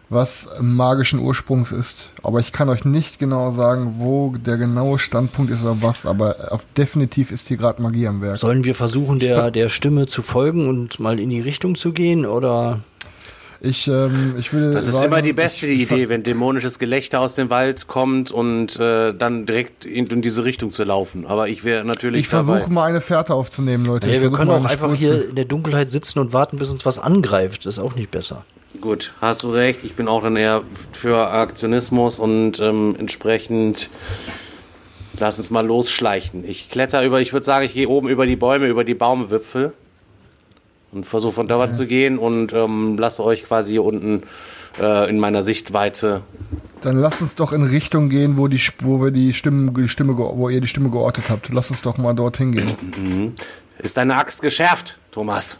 [0.09, 2.11] was magischen Ursprungs ist.
[2.23, 6.05] Aber ich kann euch nicht genau sagen, wo der genaue Standpunkt ist oder was.
[6.05, 8.37] Aber auf, definitiv ist hier gerade Magie am Werk.
[8.37, 12.25] Sollen wir versuchen, der, der Stimme zu folgen und mal in die Richtung zu gehen?
[12.25, 12.79] Oder
[13.61, 17.19] Ich, ähm, ich würde Das ist sagen, immer die beste ich, Idee, wenn dämonisches Gelächter
[17.19, 21.25] aus dem Wald kommt und äh, dann direkt in, in diese Richtung zu laufen.
[21.25, 24.09] Aber ich wäre natürlich Ich versuche mal eine Fährte aufzunehmen, Leute.
[24.09, 26.99] ja, wir können auch einfach hier in der Dunkelheit sitzen und warten, bis uns was
[26.99, 27.65] angreift.
[27.65, 28.45] Das ist auch nicht besser.
[28.79, 29.81] Gut, hast du recht.
[29.83, 30.61] Ich bin auch dann eher
[30.93, 33.89] für Aktionismus und ähm, entsprechend
[35.19, 36.47] lass uns mal losschleichen.
[36.47, 39.73] Ich kletter über, ich würde sagen, ich gehe oben über die Bäume, über die Baumwipfel
[40.91, 44.23] und versuche von dort zu gehen und ähm, lasse euch quasi hier unten
[44.81, 46.21] äh, in meiner Sichtweite.
[46.81, 50.17] Dann lasst uns doch in Richtung gehen, wo die wo wir die Stimme, die Stimme,
[50.17, 51.49] wo ihr die Stimme geortet habt.
[51.53, 53.33] Lasst uns doch mal dorthin gehen.
[53.79, 55.59] Ist deine Axt geschärft, Thomas?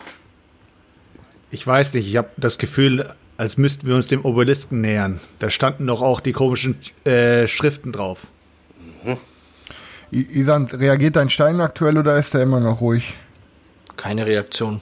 [1.52, 5.20] Ich weiß nicht, ich habe das Gefühl, als müssten wir uns dem Obelisken nähern.
[5.40, 6.76] Da standen doch auch die komischen
[7.06, 8.28] äh, Schriften drauf.
[10.12, 13.16] I- Isan, reagiert dein Stein aktuell oder ist er immer noch ruhig?
[13.98, 14.82] Keine Reaktion.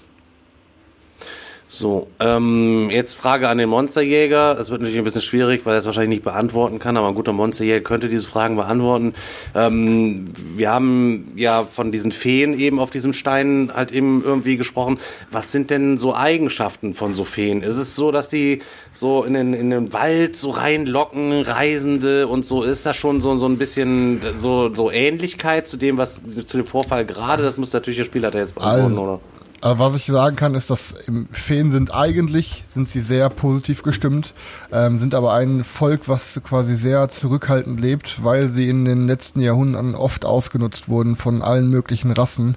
[1.69, 4.55] So, ähm, jetzt Frage an den Monsterjäger.
[4.55, 7.15] Das wird natürlich ein bisschen schwierig, weil er es wahrscheinlich nicht beantworten kann, aber ein
[7.15, 9.13] guter Monsterjäger könnte diese Fragen beantworten.
[9.53, 14.97] Ähm, wir haben ja von diesen Feen eben auf diesem Stein halt eben irgendwie gesprochen.
[15.29, 17.61] Was sind denn so Eigenschaften von so Feen?
[17.61, 18.61] Ist es so, dass die
[18.93, 22.63] so in den, in den Wald so reinlocken, Reisende und so?
[22.63, 26.65] Ist das schon so, so ein bisschen so, so Ähnlichkeit zu dem, was zu dem
[26.65, 27.43] Vorfall gerade?
[27.43, 29.19] Das muss natürlich der Spielleiter jetzt beantworten, Also, oder?
[29.61, 30.93] Aber was ich sagen kann, ist, dass
[31.31, 34.33] Feen sind eigentlich, sind sie sehr positiv gestimmt,
[34.71, 39.39] ähm, sind aber ein Volk, was quasi sehr zurückhaltend lebt, weil sie in den letzten
[39.41, 42.55] Jahrhunderten oft ausgenutzt wurden von allen möglichen Rassen,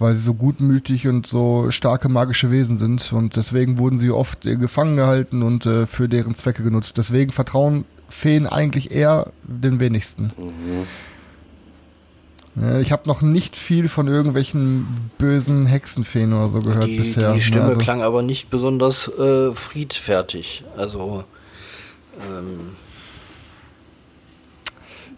[0.00, 4.44] weil sie so gutmütig und so starke magische Wesen sind und deswegen wurden sie oft
[4.44, 6.94] äh, gefangen gehalten und äh, für deren Zwecke genutzt.
[6.96, 10.32] Deswegen vertrauen Feen eigentlich eher den wenigsten.
[10.36, 10.84] Ja,
[12.80, 17.32] Ich habe noch nicht viel von irgendwelchen bösen Hexenfeen oder so gehört Die, bisher.
[17.32, 20.64] die Stimme Also, klang aber nicht besonders äh, friedfertig.
[20.76, 21.24] Also,
[22.20, 22.76] ähm,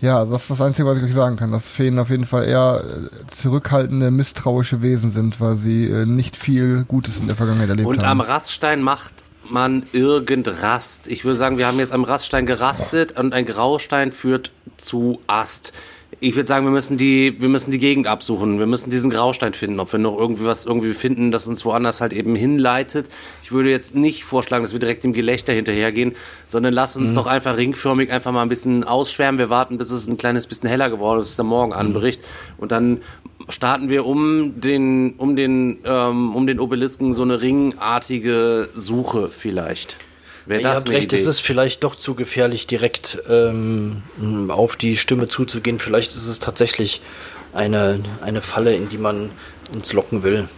[0.01, 2.45] Ja, das ist das Einzige, was ich euch sagen kann, dass Feen auf jeden Fall
[2.45, 7.69] eher äh, zurückhaltende, misstrauische Wesen sind, weil sie äh, nicht viel Gutes in der Vergangenheit
[7.71, 8.21] erlebt Und am haben.
[8.21, 9.15] Raststein macht
[9.49, 11.09] man irgend Rast.
[11.09, 15.73] Ich würde sagen, wir haben jetzt am Raststein gerastet und ein Graustein führt zu Ast.
[16.21, 18.59] Ich würde sagen, wir müssen die, wir müssen die Gegend absuchen.
[18.59, 19.81] Wir müssen diesen Graustein finden.
[19.81, 23.09] Ob wir noch irgendwie was irgendwie finden, das uns woanders halt eben hinleitet.
[23.43, 26.13] Ich würde jetzt nicht vorschlagen, dass wir direkt dem Gelächter hinterhergehen,
[26.49, 29.39] sondern lass uns doch einfach ringförmig einfach mal ein bisschen ausschwärmen.
[29.39, 32.21] Wir warten, bis es ein kleines bisschen heller geworden ist, bis der Morgen anbricht.
[32.59, 33.01] Und dann
[33.49, 39.97] starten wir um den, um den, ähm, um den Obelisken so eine ringartige Suche vielleicht.
[40.47, 41.21] Wäre Ihr das habt eine recht, Idee?
[41.23, 44.03] es ist vielleicht doch zu gefährlich, direkt ähm,
[44.49, 45.79] auf die Stimme zuzugehen.
[45.79, 47.01] Vielleicht ist es tatsächlich
[47.53, 49.31] eine, eine Falle, in die man
[49.75, 50.49] uns locken will.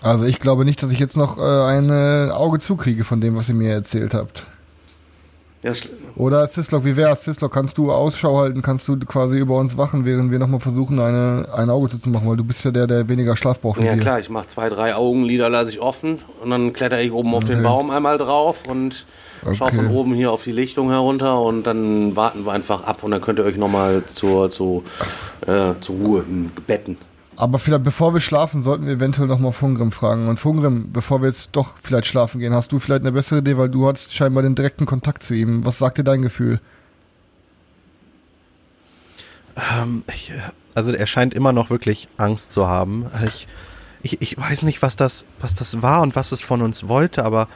[0.00, 3.36] Also ich glaube nicht, dass ich jetzt noch äh, ein äh, Auge zukriege von dem,
[3.36, 4.46] was ihr mir erzählt habt.
[5.64, 5.72] Ja,
[6.16, 7.22] Oder Cislok, wie wär's?
[7.22, 8.60] Cislok, kannst du Ausschau halten?
[8.60, 12.28] Kannst du quasi über uns wachen, während wir nochmal versuchen, eine, ein Auge zuzumachen?
[12.28, 13.80] Weil du bist ja der, der weniger Schlaf braucht.
[13.80, 17.34] Ja klar, ich mache zwei, drei Augenlider, lasse ich offen und dann kletter ich oben
[17.34, 17.62] auf den Okay.
[17.64, 19.06] Baum einmal drauf und
[19.54, 19.76] schau Okay.
[19.76, 23.22] von oben hier auf die Lichtung herunter und dann warten wir einfach ab und dann
[23.22, 24.82] könnt ihr euch nochmal zur, zur,
[25.46, 26.24] äh, zur Ruhe
[26.66, 26.98] betten.
[27.36, 30.28] Aber vielleicht, bevor wir schlafen, sollten wir eventuell nochmal Fungrim fragen.
[30.28, 33.56] Und Fungrim, bevor wir jetzt doch vielleicht schlafen gehen, hast du vielleicht eine bessere Idee,
[33.56, 35.64] weil du hattest scheinbar den direkten Kontakt zu ihm.
[35.64, 36.60] Was sagt dir dein Gefühl?
[39.56, 40.32] Ähm, ich,
[40.74, 43.06] also er scheint immer noch wirklich Angst zu haben.
[43.26, 43.48] Ich,
[44.02, 47.24] ich, ich weiß nicht, was das, was das war und was es von uns wollte,
[47.24, 47.48] aber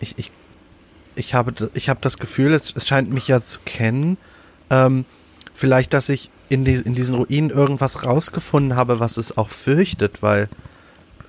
[0.00, 0.32] ich, ich,
[1.14, 4.16] ich habe, ich habe das Gefühl, es, es scheint mich ja zu kennen.
[4.70, 5.04] Ähm,
[5.54, 10.22] vielleicht, dass ich in, die, in diesen Ruinen irgendwas rausgefunden habe, was es auch fürchtet,
[10.22, 10.48] weil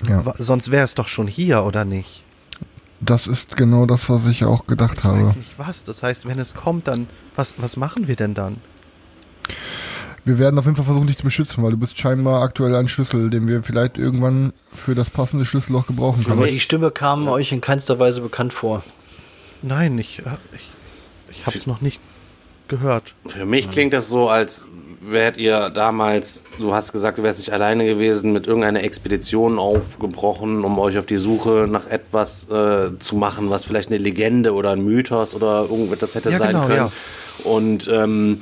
[0.08, 0.24] Ja.
[0.38, 2.26] sonst wäre es doch schon hier, oder nicht?
[3.00, 5.22] Das ist genau das, was ich auch gedacht Ich habe.
[5.22, 5.84] weiß nicht was.
[5.84, 8.58] Das heißt, wenn es kommt, dann was, was machen wir denn dann?
[10.26, 12.88] Wir werden auf jeden Fall versuchen, dich zu beschützen, weil du bist scheinbar aktuell ein
[12.88, 16.38] Schlüssel, den wir vielleicht irgendwann für das passende Schlüsselloch gebrauchen können.
[16.38, 18.84] Aber die Stimme kam euch in keinster Weise bekannt vor.
[19.62, 20.20] Nein, ich,
[20.54, 20.62] ich,
[21.30, 22.00] ich habe es noch nicht
[22.70, 23.16] gehört.
[23.26, 24.70] Für mich klingt das so, als
[25.06, 30.64] wärt ihr damals, du hast gesagt, du wärst nicht alleine gewesen, mit irgendeiner Expedition aufgebrochen,
[30.64, 34.72] um euch auf die Suche nach etwas äh, zu machen, was vielleicht eine Legende oder
[34.72, 36.78] ein Mythos oder irgendwas hätte Ja, sein genau, können.
[36.78, 36.92] ja.
[37.44, 38.40] Und ähm,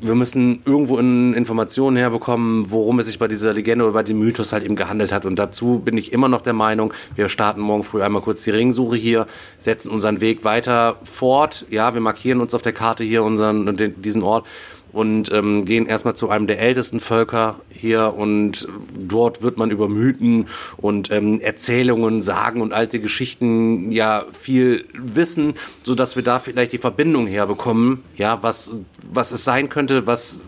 [0.00, 4.18] wir müssen irgendwo in Informationen herbekommen, worum es sich bei dieser Legende oder bei dem
[4.20, 5.26] Mythos halt eben gehandelt hat.
[5.26, 8.50] Und dazu bin ich immer noch der Meinung, wir starten morgen früh einmal kurz die
[8.50, 9.26] Ringsuche hier,
[9.58, 11.66] setzen unseren Weg weiter fort.
[11.68, 14.46] Ja, wir markieren uns auf der Karte hier unseren, diesen Ort
[14.92, 19.88] und ähm, gehen erstmal zu einem der ältesten Völker hier und dort wird man über
[19.88, 26.38] Mythen und ähm, Erzählungen, Sagen und alte Geschichten ja viel wissen, so dass wir da
[26.38, 28.80] vielleicht die Verbindung herbekommen, ja, was
[29.10, 30.42] was es sein könnte, was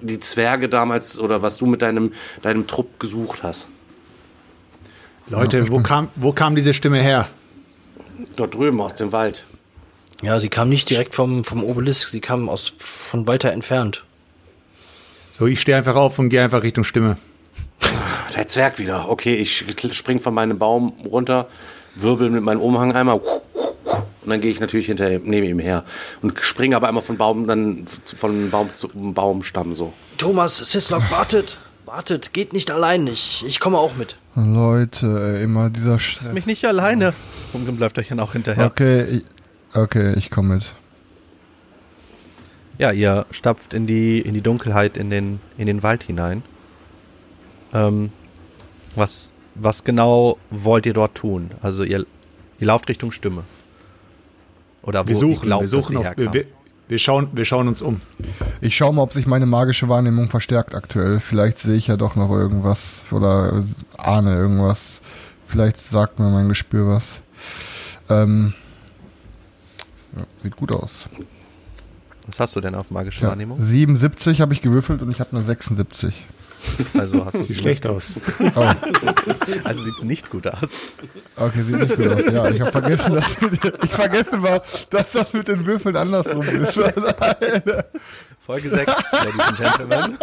[0.00, 2.12] die Zwerge damals oder was du mit deinem
[2.42, 3.68] deinem Trupp gesucht hast.
[5.28, 7.28] Leute, wo kam, wo kam diese Stimme her?
[8.36, 9.46] Dort drüben aus dem Wald.
[10.22, 14.04] Ja, sie kam nicht direkt vom, vom Obelisk, sie kam aus von weiter entfernt.
[15.32, 17.16] So, ich stehe einfach auf und gehe einfach Richtung Stimme.
[18.36, 19.08] Der Zwerg wieder.
[19.08, 21.48] Okay, ich spring von meinem Baum runter,
[21.94, 23.20] wirbel mit meinem Umhang einmal
[24.22, 25.84] und dann gehe ich natürlich hinter neben ihm her
[26.22, 27.84] und springe aber einmal von Baum dann
[28.16, 29.92] von Baum zu Baumstamm so.
[30.18, 31.58] Thomas, Sislok, wartet!
[31.86, 34.16] Wartet, geht nicht allein, ich, ich komme auch mit.
[34.36, 36.32] Leute, immer dieser Lass Stress.
[36.32, 37.14] mich nicht alleine.
[37.52, 38.66] Rumgrim bleibt euch dann auch hinterher.
[38.66, 39.22] Okay, ich,
[39.74, 40.74] okay, ich komme mit.
[42.78, 46.42] Ja, ihr stapft in die, in die Dunkelheit, in den, in den Wald hinein.
[47.74, 48.10] Ähm,
[48.94, 51.50] was, was genau wollt ihr dort tun?
[51.60, 52.06] Also ihr,
[52.58, 53.44] ihr lauft Richtung Stimme.
[54.82, 56.46] Oder wo Wir ihr suchen, glaubt, wir suchen auf, wir,
[56.88, 58.00] wir schauen, wir schauen uns um.
[58.60, 61.20] Ich schaue mal, ob sich meine magische Wahrnehmung verstärkt aktuell.
[61.20, 63.62] Vielleicht sehe ich ja doch noch irgendwas oder
[63.98, 65.00] ahne irgendwas.
[65.46, 67.20] Vielleicht sagt mir mein Gespür was.
[68.08, 68.54] Ähm,
[70.16, 71.06] ja, sieht gut aus.
[72.26, 73.62] Was hast du denn auf magische Ja, Wahrnehmung?
[73.62, 76.24] 77 habe ich gewürfelt und ich habe eine 76.
[76.98, 78.12] Also hast du Sieht schlecht aus.
[78.54, 78.60] Oh,
[79.64, 80.68] Also sieht's nicht gut aus.
[81.36, 82.24] okay, sieht nicht gut aus.
[82.32, 83.26] Ja, ich habe vergessen, dass
[83.82, 86.74] ich vergessen war, dass das mit den Würfeln andersrum ist.
[88.40, 90.18] Folge 6, Ladies and Gentlemen.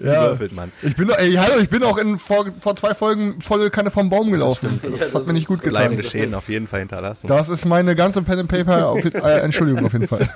[0.00, 0.22] Ja.
[0.28, 0.70] würfelt man?
[0.82, 4.10] Ich bin, ey, hallo, ich bin auch in vor, vor zwei Folgen voll keine vom
[4.10, 4.78] Baum gelaufen.
[4.82, 6.10] Das, Das- hat mir nicht gut Bleibende getan.
[6.10, 7.26] Schäden auf jeden Fall hinterlassen.
[7.26, 8.88] Das ist meine ganze Pen and Paper.
[8.88, 10.28] Auf, äh, Entschuldigung auf jeden Fall.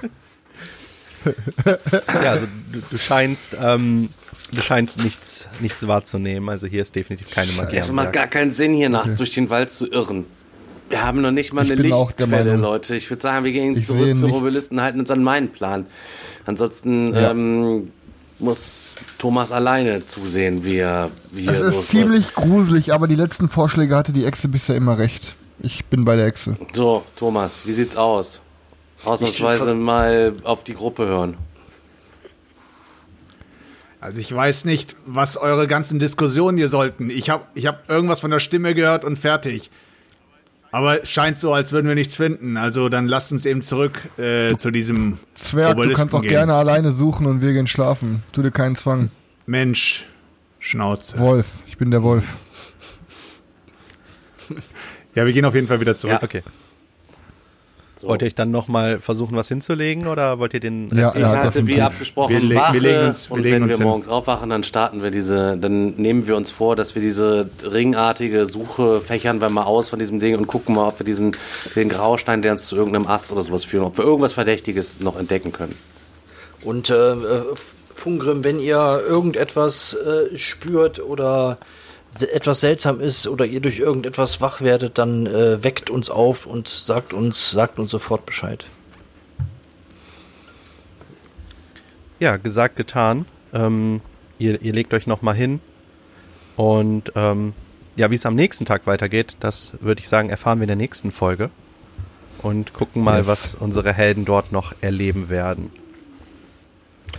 [1.64, 4.10] Ja, also du, du scheinst, ähm,
[4.52, 6.48] du scheinst nichts, nichts wahrzunehmen.
[6.48, 7.76] Also hier ist definitiv keine Magie.
[7.76, 10.24] Es macht gar keinen Sinn, hier nachts durch den Wald zu irren.
[10.88, 12.56] Wir haben noch nicht mal Ich eine Lichtquelle.
[12.56, 12.94] Leute.
[12.94, 14.22] Ich würde sagen, wir gehen Ich zurück nichts.
[14.22, 15.86] Obelisken, halten uns an meinen Plan.
[16.44, 17.32] Ansonsten Ja.
[17.32, 17.90] ähm,
[18.38, 23.48] muss Thomas alleine zusehen, wie er, wie er Es ist ziemlich gruselig, aber die letzten
[23.48, 25.34] Vorschläge hatte die Echse bisher immer recht.
[25.60, 26.56] Ich bin bei der Echse.
[26.72, 28.42] So, Thomas, wie sieht's aus?
[29.04, 31.36] Ausnahmsweise mal auf die Gruppe hören.
[34.00, 37.10] Also ich weiß nicht, was eure ganzen Diskussionen hier sollten.
[37.10, 39.70] Ich habe ich hab irgendwas von der Stimme gehört und fertig.
[40.70, 42.56] Aber es scheint so, als würden wir nichts finden.
[42.56, 46.30] Also dann lasst uns eben zurück äh, zu diesem Zwerg, du Obelisken kannst auch gehen.
[46.30, 48.22] gerne alleine suchen und wir gehen schlafen.
[48.32, 49.10] Tu dir keinen Zwang.
[49.46, 50.04] Mensch,
[50.58, 51.18] Schnauze.
[51.18, 52.24] Wolf, ich bin der Wolf.
[55.14, 56.18] Ja, wir gehen auf jeden Fall wieder zurück.
[56.22, 56.42] Okay.
[57.98, 58.08] So.
[58.08, 61.22] Wollt ihr euch dann nochmal versuchen, was hinzulegen oder wollt ihr den Ja, Rest Ich
[61.22, 61.76] ja, hatte definitiv.
[61.76, 63.86] wie abgesprochen Wir le- wir Wache legen uns- wir und legen wenn uns wir hin.
[63.86, 68.44] morgens aufwachen, dann starten wir diese, dann nehmen wir uns vor, dass wir diese ringartige
[68.44, 71.34] Suche fächern wir mal aus von diesem Ding und gucken mal, ob wir diesen
[71.74, 75.18] den Graustein, der uns zu irgendeinem Ast oder sowas führen, ob wir irgendwas Verdächtiges noch
[75.18, 75.74] entdecken können.
[76.64, 77.42] Und äh, äh,
[77.94, 81.56] Fungrim, wenn ihr irgendetwas äh, spürt oder
[82.20, 86.68] etwas seltsam ist oder ihr durch irgendetwas wach werdet, dann äh, weckt uns auf und
[86.68, 88.66] sagt uns, sagt uns sofort Bescheid.
[92.18, 93.26] Ja, gesagt, getan.
[93.52, 94.00] Ähm,
[94.38, 95.60] ihr, ihr legt euch nochmal hin.
[96.56, 97.52] Und ähm,
[97.96, 100.76] ja, wie es am nächsten Tag weitergeht, das würde ich sagen, erfahren wir in der
[100.76, 101.50] nächsten Folge.
[102.42, 105.70] Und gucken mal, was unsere Helden dort noch erleben werden.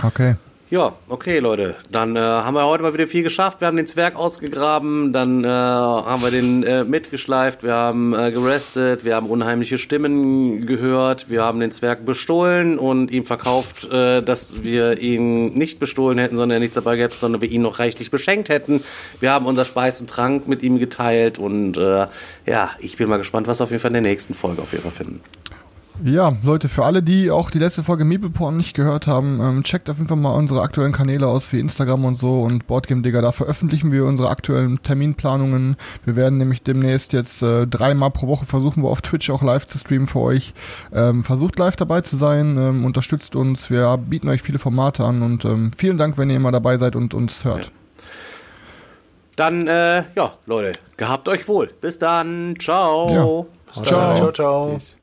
[0.03, 0.35] Okay.
[0.69, 1.77] Ja, okay, Leute.
[1.91, 3.61] Dann äh, haben wir heute mal wieder viel geschafft.
[3.61, 8.33] Wir haben den Zwerg ausgegraben, dann äh, haben wir den äh, mitgeschleift, wir haben äh,
[8.33, 14.21] gerestet, wir haben unheimliche Stimmen gehört, wir haben den Zwerg bestohlen und ihm verkauft, äh,
[14.21, 17.79] dass wir ihn nicht bestohlen hätten, sondern er nichts dabei gehabt, sondern wir ihn noch
[17.79, 18.83] reichlich beschenkt hätten.
[19.21, 22.07] Wir haben unser Speis und Trank mit ihm geteilt und äh,
[22.45, 24.73] ja, ich bin mal gespannt, was wir auf jeden Fall in der nächsten Folge auf
[24.73, 25.21] jeden Fall finden.
[26.03, 29.89] Ja, Leute, für alle, die auch die letzte Folge Meepleporn nicht gehört haben, ähm, checkt
[29.89, 33.23] auf jeden Fall mal unsere aktuellen Kanäle aus wie Instagram und so und Boardgame Digger.
[33.23, 35.75] Da veröffentlichen wir unsere aktuellen Terminplanungen.
[36.05, 39.65] Wir werden nämlich demnächst jetzt äh, dreimal pro Woche versuchen, wir auf Twitch auch live
[39.65, 40.53] zu streamen für euch.
[40.93, 43.71] Ähm, versucht live dabei zu sein, ähm, unterstützt uns.
[43.71, 46.95] Wir bieten euch viele Formate an und ähm, vielen Dank, wenn ihr immer dabei seid
[46.95, 47.71] und uns hört.
[49.35, 51.71] Dann, äh, ja, Leute, gehabt euch wohl.
[51.81, 52.55] Bis dann.
[52.59, 53.47] Ciao.
[53.75, 53.83] Ja.
[53.83, 54.15] Ciao.
[54.15, 54.65] Ciao, ciao.
[54.73, 54.95] Peace.